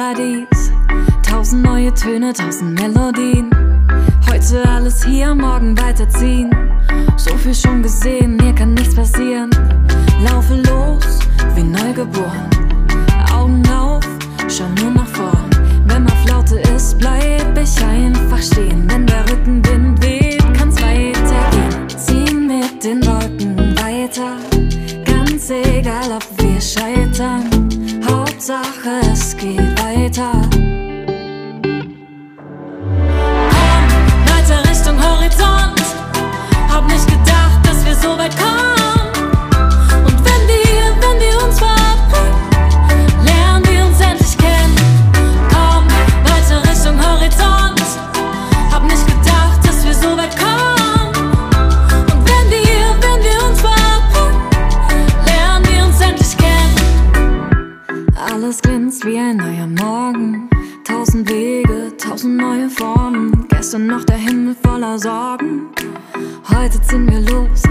[0.09, 0.73] Paradies.
[1.23, 3.51] Tausend neue Töne, tausend Melodien.
[4.27, 6.51] Heute alles hier, morgen weiterziehen.
[7.19, 9.51] So viel schon gesehen, mir kann nichts passieren.
[10.25, 11.19] Laufe los,
[11.55, 12.49] wie neugeboren.
[13.35, 14.03] Augen auf,
[14.49, 15.51] schau nur nach vorn.
[15.85, 18.89] Wenn mal Flaute ist, bleib ich einfach stehen.
[18.89, 21.89] Wenn der Rückenwind weht, kann's weitergehen.
[21.99, 24.39] Zieh mit den Wolken weiter.
[25.05, 27.48] Ganz egal, ob wir scheitern.
[28.49, 30.33] Sache, es geht weiter.
[30.41, 30.73] Komm,
[34.25, 35.83] weiter Richtung Horizont.
[36.67, 38.98] Hab nicht gedacht, dass wir so weit kommen.
[64.99, 65.69] Sorgen.
[66.49, 67.63] Heute ziehen wir los,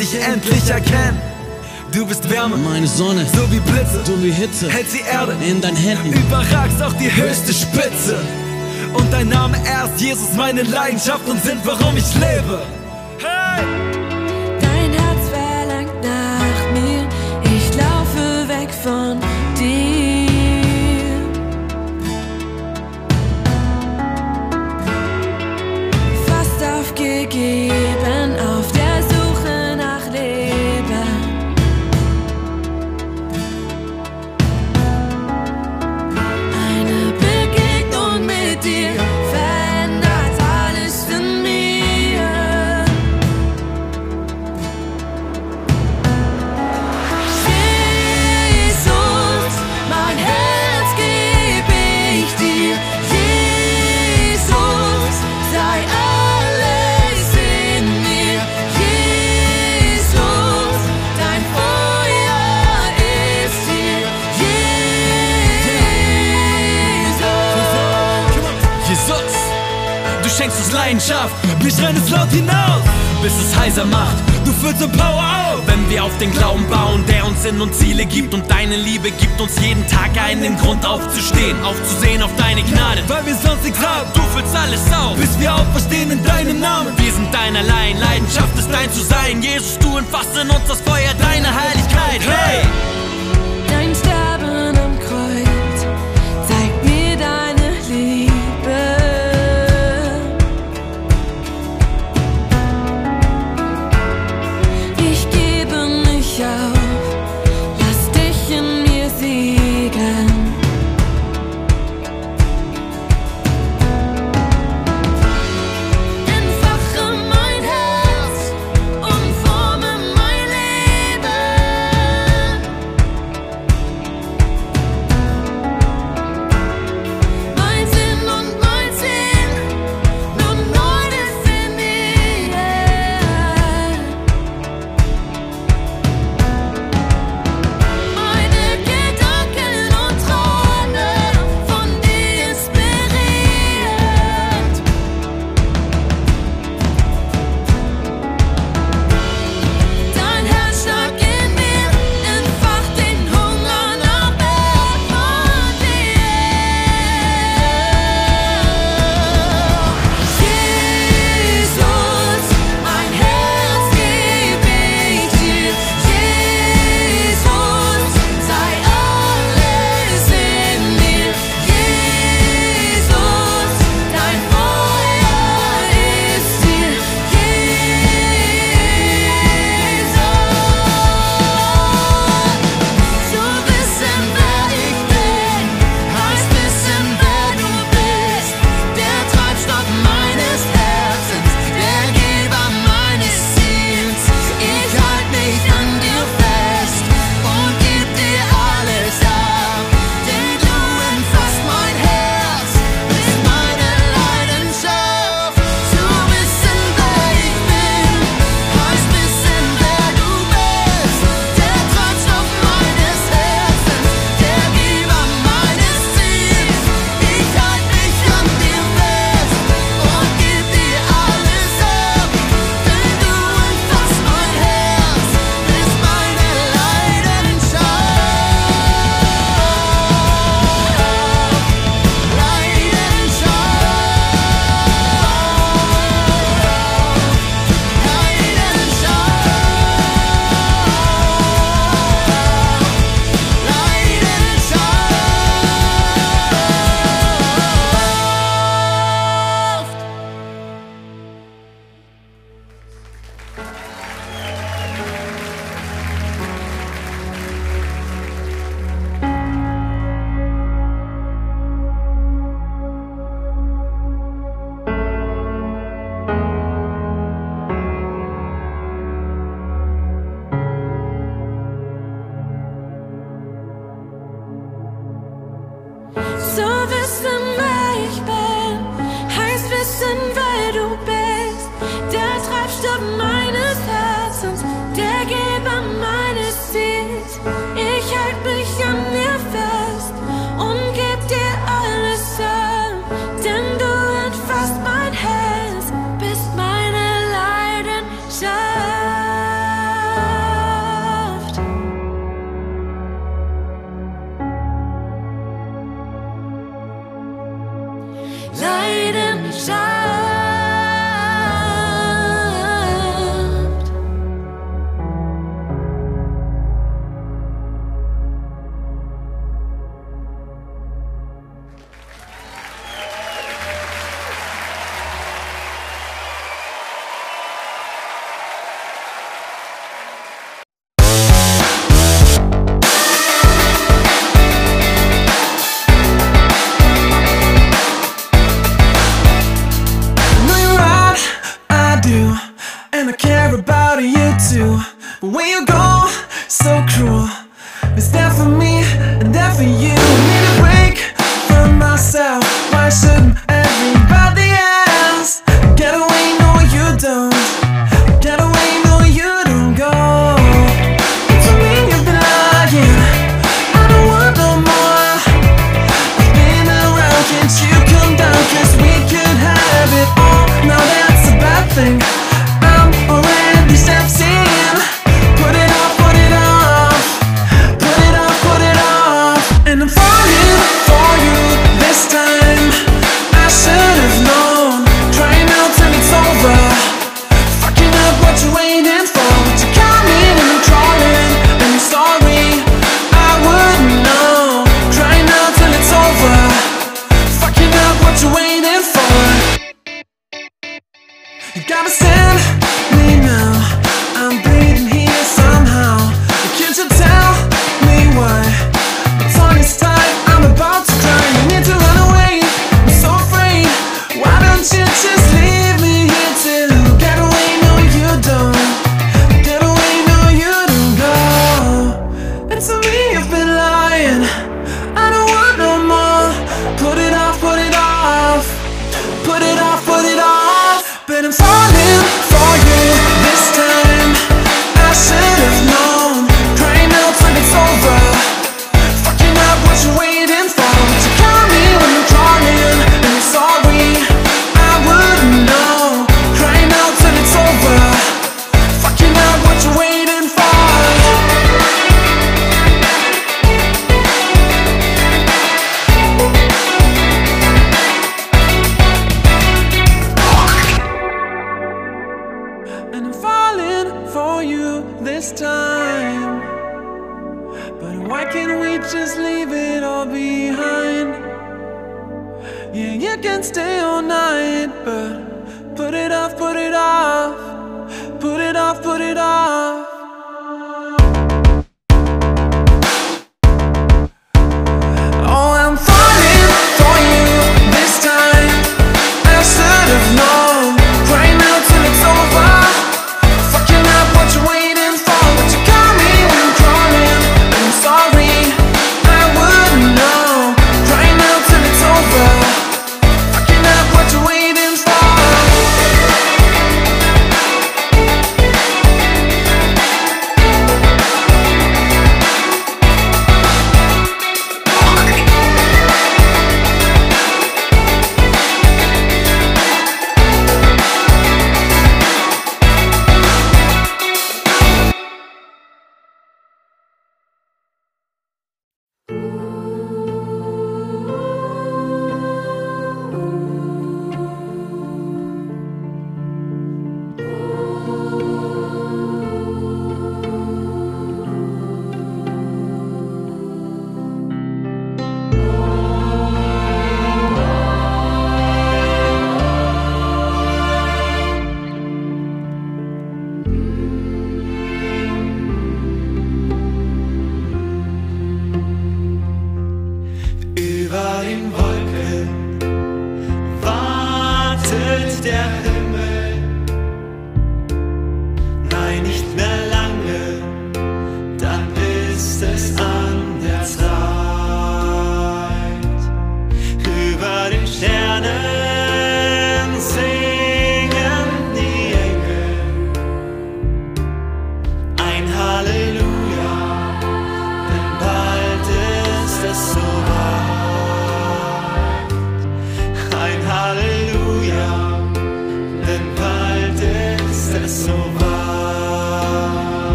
[0.00, 1.20] dich endlich erkennen.
[1.92, 5.60] Du bist Wärme, meine Sonne, so wie Blitze, du wie Hitze, hält die Erde in
[5.60, 8.16] deinen Händen, überragst auch die höchste Spitze.
[8.94, 12.79] Und dein Name erst Jesus, meine Leidenschaft und Sinn, warum ich lebe.
[71.00, 71.62] Leidenschaft.
[71.62, 72.82] Mich rennt es laut hinaus,
[73.22, 74.16] bis es heiser macht.
[74.44, 77.74] Du füllst in Power auf, wenn wir auf den Glauben bauen, der uns Sinn und
[77.74, 78.34] Ziele gibt.
[78.34, 83.24] Und deine Liebe gibt uns jeden Tag einen Grund aufzustehen, aufzusehen auf deine Gnade, weil
[83.24, 84.10] wir sonst nichts haben.
[84.14, 86.92] Du füllst alles auf, bis wir auferstehen in deinem Namen.
[86.98, 89.42] Wir sind dein allein, Leidenschaft ist dein zu sein.
[89.42, 92.20] Jesus, du entfasst in uns das Feuer deiner Heiligkeit.
[92.20, 92.99] Hey!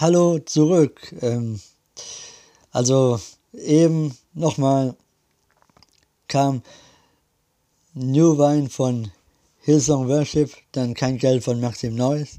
[0.00, 1.12] Hallo zurück.
[1.22, 1.60] Ähm,
[2.70, 3.20] also
[3.52, 4.94] eben nochmal
[6.28, 6.62] kam
[7.94, 9.10] New Wine von
[9.62, 12.38] Hillsong Worship, dann Kein Geld von Maxim Neuss,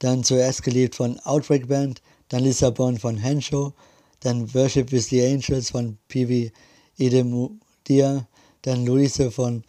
[0.00, 3.72] dann zuerst geliebt von Outbreak Band, dann Lissabon von Henshaw,
[4.20, 6.50] dann Worship with the Angels von Pivi
[6.98, 8.26] Edemudia,
[8.62, 9.62] dann Luise von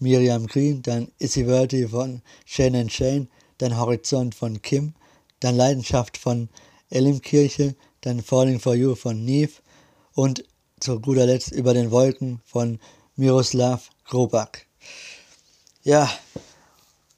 [0.00, 3.28] Miriam Green, dann Issy Verdi von Shane and Shane,
[3.58, 4.94] dann Horizont von Kim,
[5.38, 6.48] dann Leidenschaft von
[6.92, 9.52] Elimkirche, dann Falling for You von Neve
[10.14, 10.44] und
[10.80, 12.78] zu guter Letzt Über den Wolken von
[13.16, 14.66] Miroslav Grobak.
[15.84, 16.10] Ja,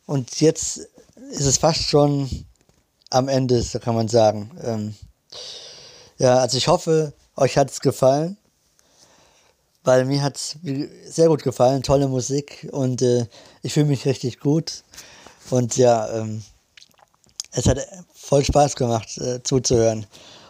[0.06, 0.88] und jetzt
[1.30, 2.46] ist es fast schon
[3.10, 4.50] am Ende, so kann man sagen.
[4.62, 4.94] Ähm,
[6.18, 8.36] ja, also ich hoffe, euch hat es gefallen,
[9.82, 10.58] weil mir hat es
[11.06, 13.26] sehr gut gefallen, tolle Musik und äh,
[13.62, 14.84] ich fühle mich richtig gut.
[15.50, 16.42] Und ja, ähm,
[17.52, 17.78] es hat
[18.24, 20.06] voll Spaß gemacht äh, zuzuhören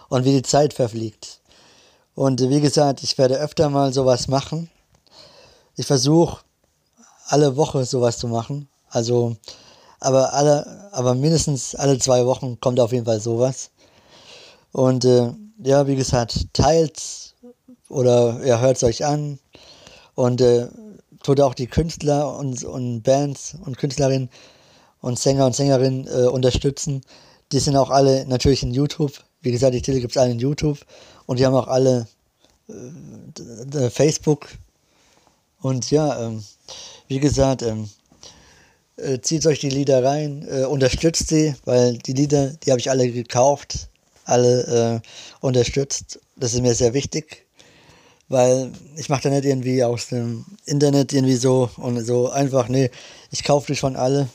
[0.09, 1.41] und wie die Zeit verfliegt.
[2.15, 4.71] Und äh, wie gesagt, ich werde öfter mal sowas machen.
[5.77, 6.45] Ich versuche
[7.27, 8.69] alle Woche sowas zu machen.
[8.91, 9.37] Also,
[9.99, 13.71] aber alle, aber mindestens alle zwei Wochen kommt auf jeden Fall sowas.
[14.73, 15.33] Und äh,
[15.63, 17.35] ja, wie gesagt, teilt
[17.89, 19.39] oder ja, hört es euch an
[20.15, 20.69] und äh,
[21.23, 24.31] tut auch die Künstler und, und Bands und Künstlerinnen
[25.01, 27.03] und Sänger und Sängerinnen äh, unterstützen.
[27.55, 29.13] Die sind auch alle natürlich in YouTube.
[29.41, 30.81] Wie gesagt, die Titel gibt es alle in YouTube.
[31.27, 32.09] Und die haben auch alle
[32.69, 34.49] äh, Facebook.
[35.61, 36.43] Und ja, ähm,
[37.07, 37.89] wie gesagt, ähm,
[38.97, 42.91] äh, zieht euch die Lieder rein, äh, unterstützt sie, weil die Lieder, die habe ich
[42.91, 43.89] alle gekauft,
[44.25, 45.09] alle äh,
[45.41, 46.19] unterstützt.
[46.35, 47.47] Das ist mir sehr wichtig,
[48.29, 52.91] weil ich mache da nicht irgendwie aus dem Internet irgendwie so und so einfach, nee,
[53.31, 54.29] ich kaufe die schon alle.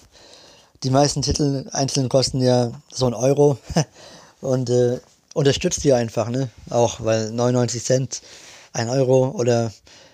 [0.84, 3.58] Die meisten Titel einzeln kosten ja so einen Euro
[4.42, 5.00] und äh,
[5.34, 6.50] unterstützt die einfach, ne?
[6.70, 8.22] Auch weil 99 Cent,
[8.72, 9.74] ein Euro oder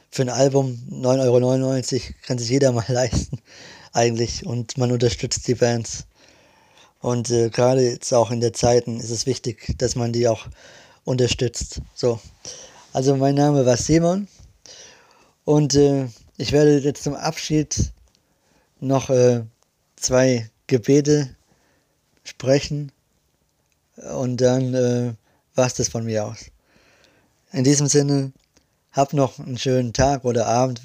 [0.10, 3.40] für ein Album 9,99 Euro kann sich jeder mal leisten,
[3.94, 4.46] eigentlich.
[4.46, 6.06] Und man unterstützt die Bands.
[7.00, 10.48] Und äh, gerade jetzt auch in der Zeiten ist es wichtig, dass man die auch
[11.04, 11.82] unterstützt.
[11.94, 12.20] So.
[12.92, 14.28] Also mein Name war Simon.
[15.44, 17.92] Und äh, ich werde jetzt zum Abschied
[18.80, 19.44] noch äh,
[19.96, 21.36] zwei Gebete
[22.24, 22.92] sprechen.
[24.14, 25.14] Und dann äh,
[25.56, 26.46] war es das von mir aus.
[27.52, 28.34] In diesem Sinne,
[28.92, 30.82] habt noch einen schönen Tag oder Abend,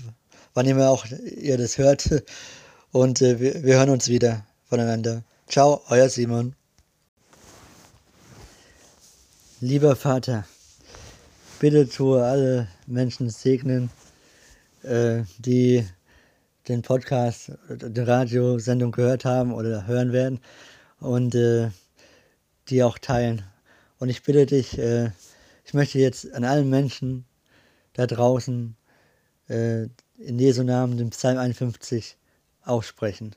[0.55, 2.09] wann immer auch ihr das hört.
[2.93, 5.23] Und äh, wir, wir hören uns wieder voneinander.
[5.48, 6.55] Ciao, euer Simon.
[9.61, 10.47] Lieber Vater,
[11.59, 13.90] bitte tue alle Menschen segnen,
[14.82, 15.86] äh, die
[16.69, 20.41] den Podcast, die Radiosendung gehört haben oder hören werden
[21.01, 21.70] und äh,
[22.69, 23.43] die auch teilen.
[23.99, 25.11] Und ich bitte dich, äh,
[25.65, 27.24] ich möchte jetzt an allen Menschen
[27.95, 28.77] da draußen
[29.49, 29.85] äh,
[30.19, 32.16] in Jesu Namen den Psalm 51
[32.65, 33.35] aussprechen.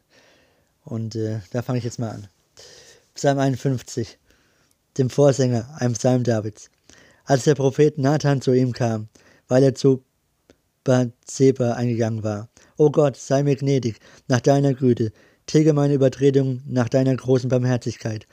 [0.84, 2.28] Und äh, da fange ich jetzt mal an.
[3.16, 4.18] Psalm 51,
[4.98, 6.70] dem Vorsänger, einem Psalm Davids.
[7.26, 9.08] Als der Prophet Nathan zu ihm kam,
[9.48, 10.04] weil er zu
[10.84, 12.50] Bathseba eingegangen war.
[12.78, 13.98] O Gott, sei mir gnädig
[14.28, 15.12] nach deiner Güte,
[15.46, 18.28] tilge meine Übertretungen nach deiner großen Barmherzigkeit.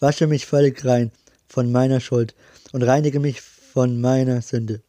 [0.00, 1.12] Wasche mich völlig rein
[1.48, 2.34] von meiner Schuld
[2.72, 4.82] und reinige mich von meiner Sünde.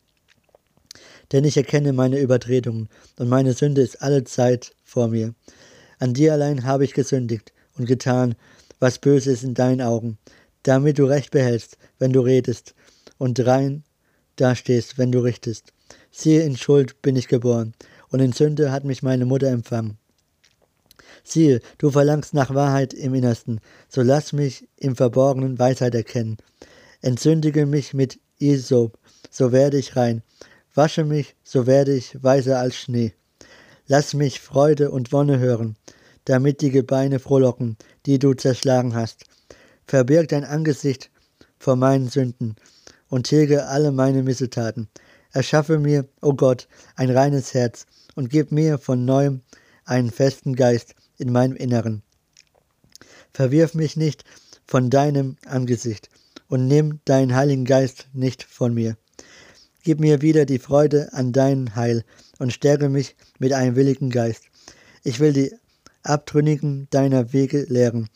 [1.31, 5.33] Denn ich erkenne meine Übertretungen und meine Sünde ist alle Zeit vor mir.
[5.99, 8.35] An dir allein habe ich gesündigt und getan,
[8.79, 10.17] was böse ist in deinen Augen,
[10.63, 12.75] damit du Recht behältst, wenn du redest,
[13.17, 13.83] und rein
[14.35, 15.71] dastehst, wenn du richtest.
[16.11, 17.73] Siehe, in Schuld bin ich geboren,
[18.15, 19.97] und in Sünde hat mich meine Mutter empfangen.
[21.25, 23.59] Siehe, du verlangst nach Wahrheit im Innersten,
[23.89, 26.37] so lass mich im Verborgenen Weisheit erkennen.
[27.01, 28.97] Entsündige mich mit Isop,
[29.29, 30.23] so werde ich rein.
[30.73, 33.11] Wasche mich, so werde ich weißer als Schnee.
[33.85, 35.75] Lass mich Freude und Wonne hören,
[36.23, 37.75] damit die Gebeine frohlocken,
[38.05, 39.25] die du zerschlagen hast.
[39.87, 41.09] Verbirg dein Angesicht
[41.59, 42.55] vor meinen Sünden
[43.09, 44.87] und tilge alle meine Missetaten.
[45.33, 47.85] Erschaffe mir, o oh Gott, ein reines Herz
[48.15, 49.41] und gib mir von neuem
[49.85, 52.01] einen festen Geist in meinem Inneren.
[53.33, 54.23] Verwirf mich nicht
[54.65, 56.09] von deinem Angesicht
[56.47, 58.97] und nimm deinen Heiligen Geist nicht von mir.
[59.83, 62.03] Gib mir wieder die Freude an deinem Heil
[62.39, 64.45] und stärke mich mit einem willigen Geist.
[65.03, 65.53] Ich will die
[66.01, 68.09] Abtrünnigen deiner Wege lehren,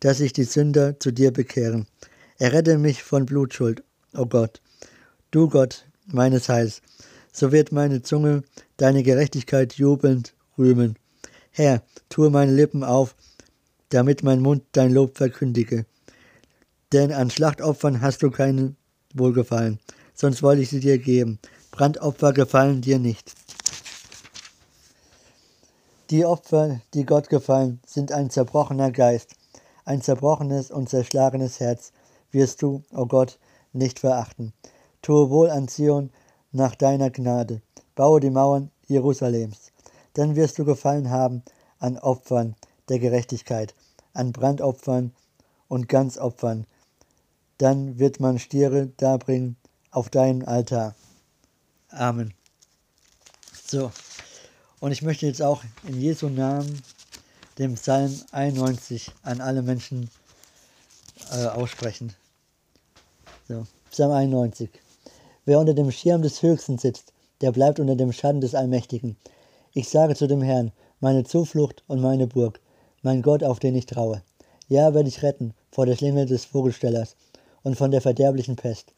[0.00, 1.86] dass sich die Sünder zu dir bekehren.
[2.38, 3.80] Errette mich von Blutschuld,
[4.14, 4.60] o oh Gott,
[5.30, 6.82] du Gott meines Heils.
[7.32, 8.42] So wird meine Zunge
[8.76, 10.96] deine Gerechtigkeit jubelnd rühmen.
[11.50, 13.16] Herr, tue meine Lippen auf,
[13.88, 15.86] damit mein Mund dein Lob verkündige.
[16.92, 18.76] Denn an Schlachtopfern hast du keinen
[19.14, 19.78] Wohlgefallen,
[20.14, 21.38] sonst wollte ich sie dir geben.
[21.70, 23.34] Brandopfer gefallen dir nicht.
[26.10, 29.34] Die Opfer, die Gott gefallen, sind ein zerbrochener Geist,
[29.86, 31.92] ein zerbrochenes und zerschlagenes Herz,
[32.30, 33.38] wirst du, o oh Gott,
[33.72, 34.52] nicht verachten.
[35.00, 36.10] Tue wohl an Zion
[36.52, 37.60] nach deiner Gnade,
[37.94, 39.72] baue die Mauern Jerusalems
[40.14, 41.42] dann wirst du gefallen haben
[41.78, 42.54] an Opfern
[42.88, 43.74] der Gerechtigkeit,
[44.12, 45.12] an Brandopfern
[45.68, 46.66] und Ganzopfern.
[47.58, 49.56] Dann wird man Stiere darbringen
[49.90, 50.94] auf deinen Altar.
[51.88, 52.34] Amen.
[53.66, 53.90] So,
[54.80, 56.82] und ich möchte jetzt auch in Jesu Namen
[57.58, 60.10] den Psalm 91 an alle Menschen
[61.30, 62.14] äh, aussprechen.
[63.48, 64.70] So, Psalm 91.
[65.44, 69.16] Wer unter dem Schirm des Höchsten sitzt, der bleibt unter dem Schatten des Allmächtigen.
[69.72, 70.70] Ich sage zu dem Herrn,
[71.00, 72.60] meine Zuflucht und meine Burg,
[73.02, 74.22] mein Gott, auf den ich traue.
[74.68, 77.16] Ja, werde ich retten vor der Schlinge des Vogelstellers
[77.64, 78.92] und von der verderblichen Pest.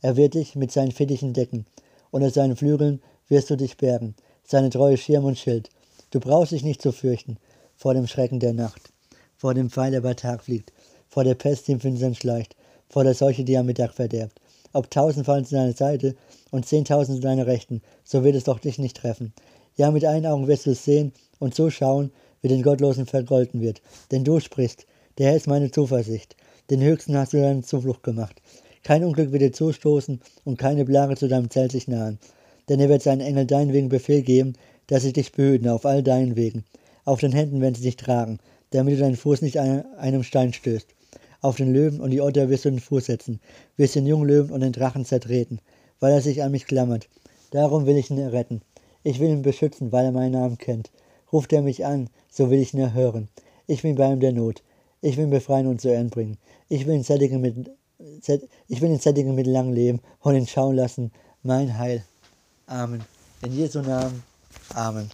[0.00, 1.66] Er wird dich mit seinen Fittichen decken,
[2.10, 5.68] unter seinen Flügeln wirst du dich bergen, seine treue Schirm und Schild.
[6.12, 7.36] Du brauchst dich nicht zu fürchten
[7.76, 8.90] vor dem Schrecken der Nacht,
[9.36, 10.72] vor dem Pfeil, der bei Tag fliegt,
[11.10, 12.56] vor der Pest, die im Finstern schleicht,
[12.88, 14.39] vor der Seuche, die am Mittag verderbt.
[14.72, 16.14] Ob tausend fallen zu deiner Seite
[16.50, 19.32] und zehntausend zu deiner Rechten, so wird es doch dich nicht treffen.
[19.76, 23.82] Ja, mit einen Augen wirst du es sehen und zuschauen, wie den Gottlosen vergolten wird.
[24.10, 24.86] Denn du sprichst,
[25.18, 26.36] der Herr ist meine Zuversicht.
[26.70, 28.40] Den Höchsten hast du deine Zuflucht gemacht.
[28.82, 32.18] Kein Unglück wird dir zustoßen und keine Plage zu deinem Zelt sich nahen.
[32.68, 34.54] Denn er wird seinen Engel deinen Wegen Befehl geben,
[34.86, 36.64] dass sie dich behüten auf all deinen Wegen.
[37.04, 38.38] Auf den Händen werden sie dich tragen,
[38.70, 40.86] damit du deinen Fuß nicht an einem Stein stößt.
[41.42, 43.40] Auf den Löwen und die Otter wirst du den Fuß setzen,
[43.76, 45.60] wirst den jungen Löwen und den Drachen zertreten,
[45.98, 47.08] weil er sich an mich klammert.
[47.50, 48.62] Darum will ich ihn retten.
[49.02, 50.90] Ich will ihn beschützen, weil er meinen Namen kennt.
[51.32, 53.28] Ruft er mich an, so will ich ihn erhören.
[53.66, 54.62] Ich bin bei ihm der Not.
[55.00, 56.36] Ich will ihn befreien und zu Ehren bringen.
[56.68, 57.70] Ich will ihn sättigen mit,
[58.68, 61.10] ich will ihn sättigen mit langem Leben und ihn schauen lassen.
[61.42, 62.04] Mein Heil.
[62.66, 63.00] Amen.
[63.42, 64.22] In Jesu Namen.
[64.74, 65.10] Amen.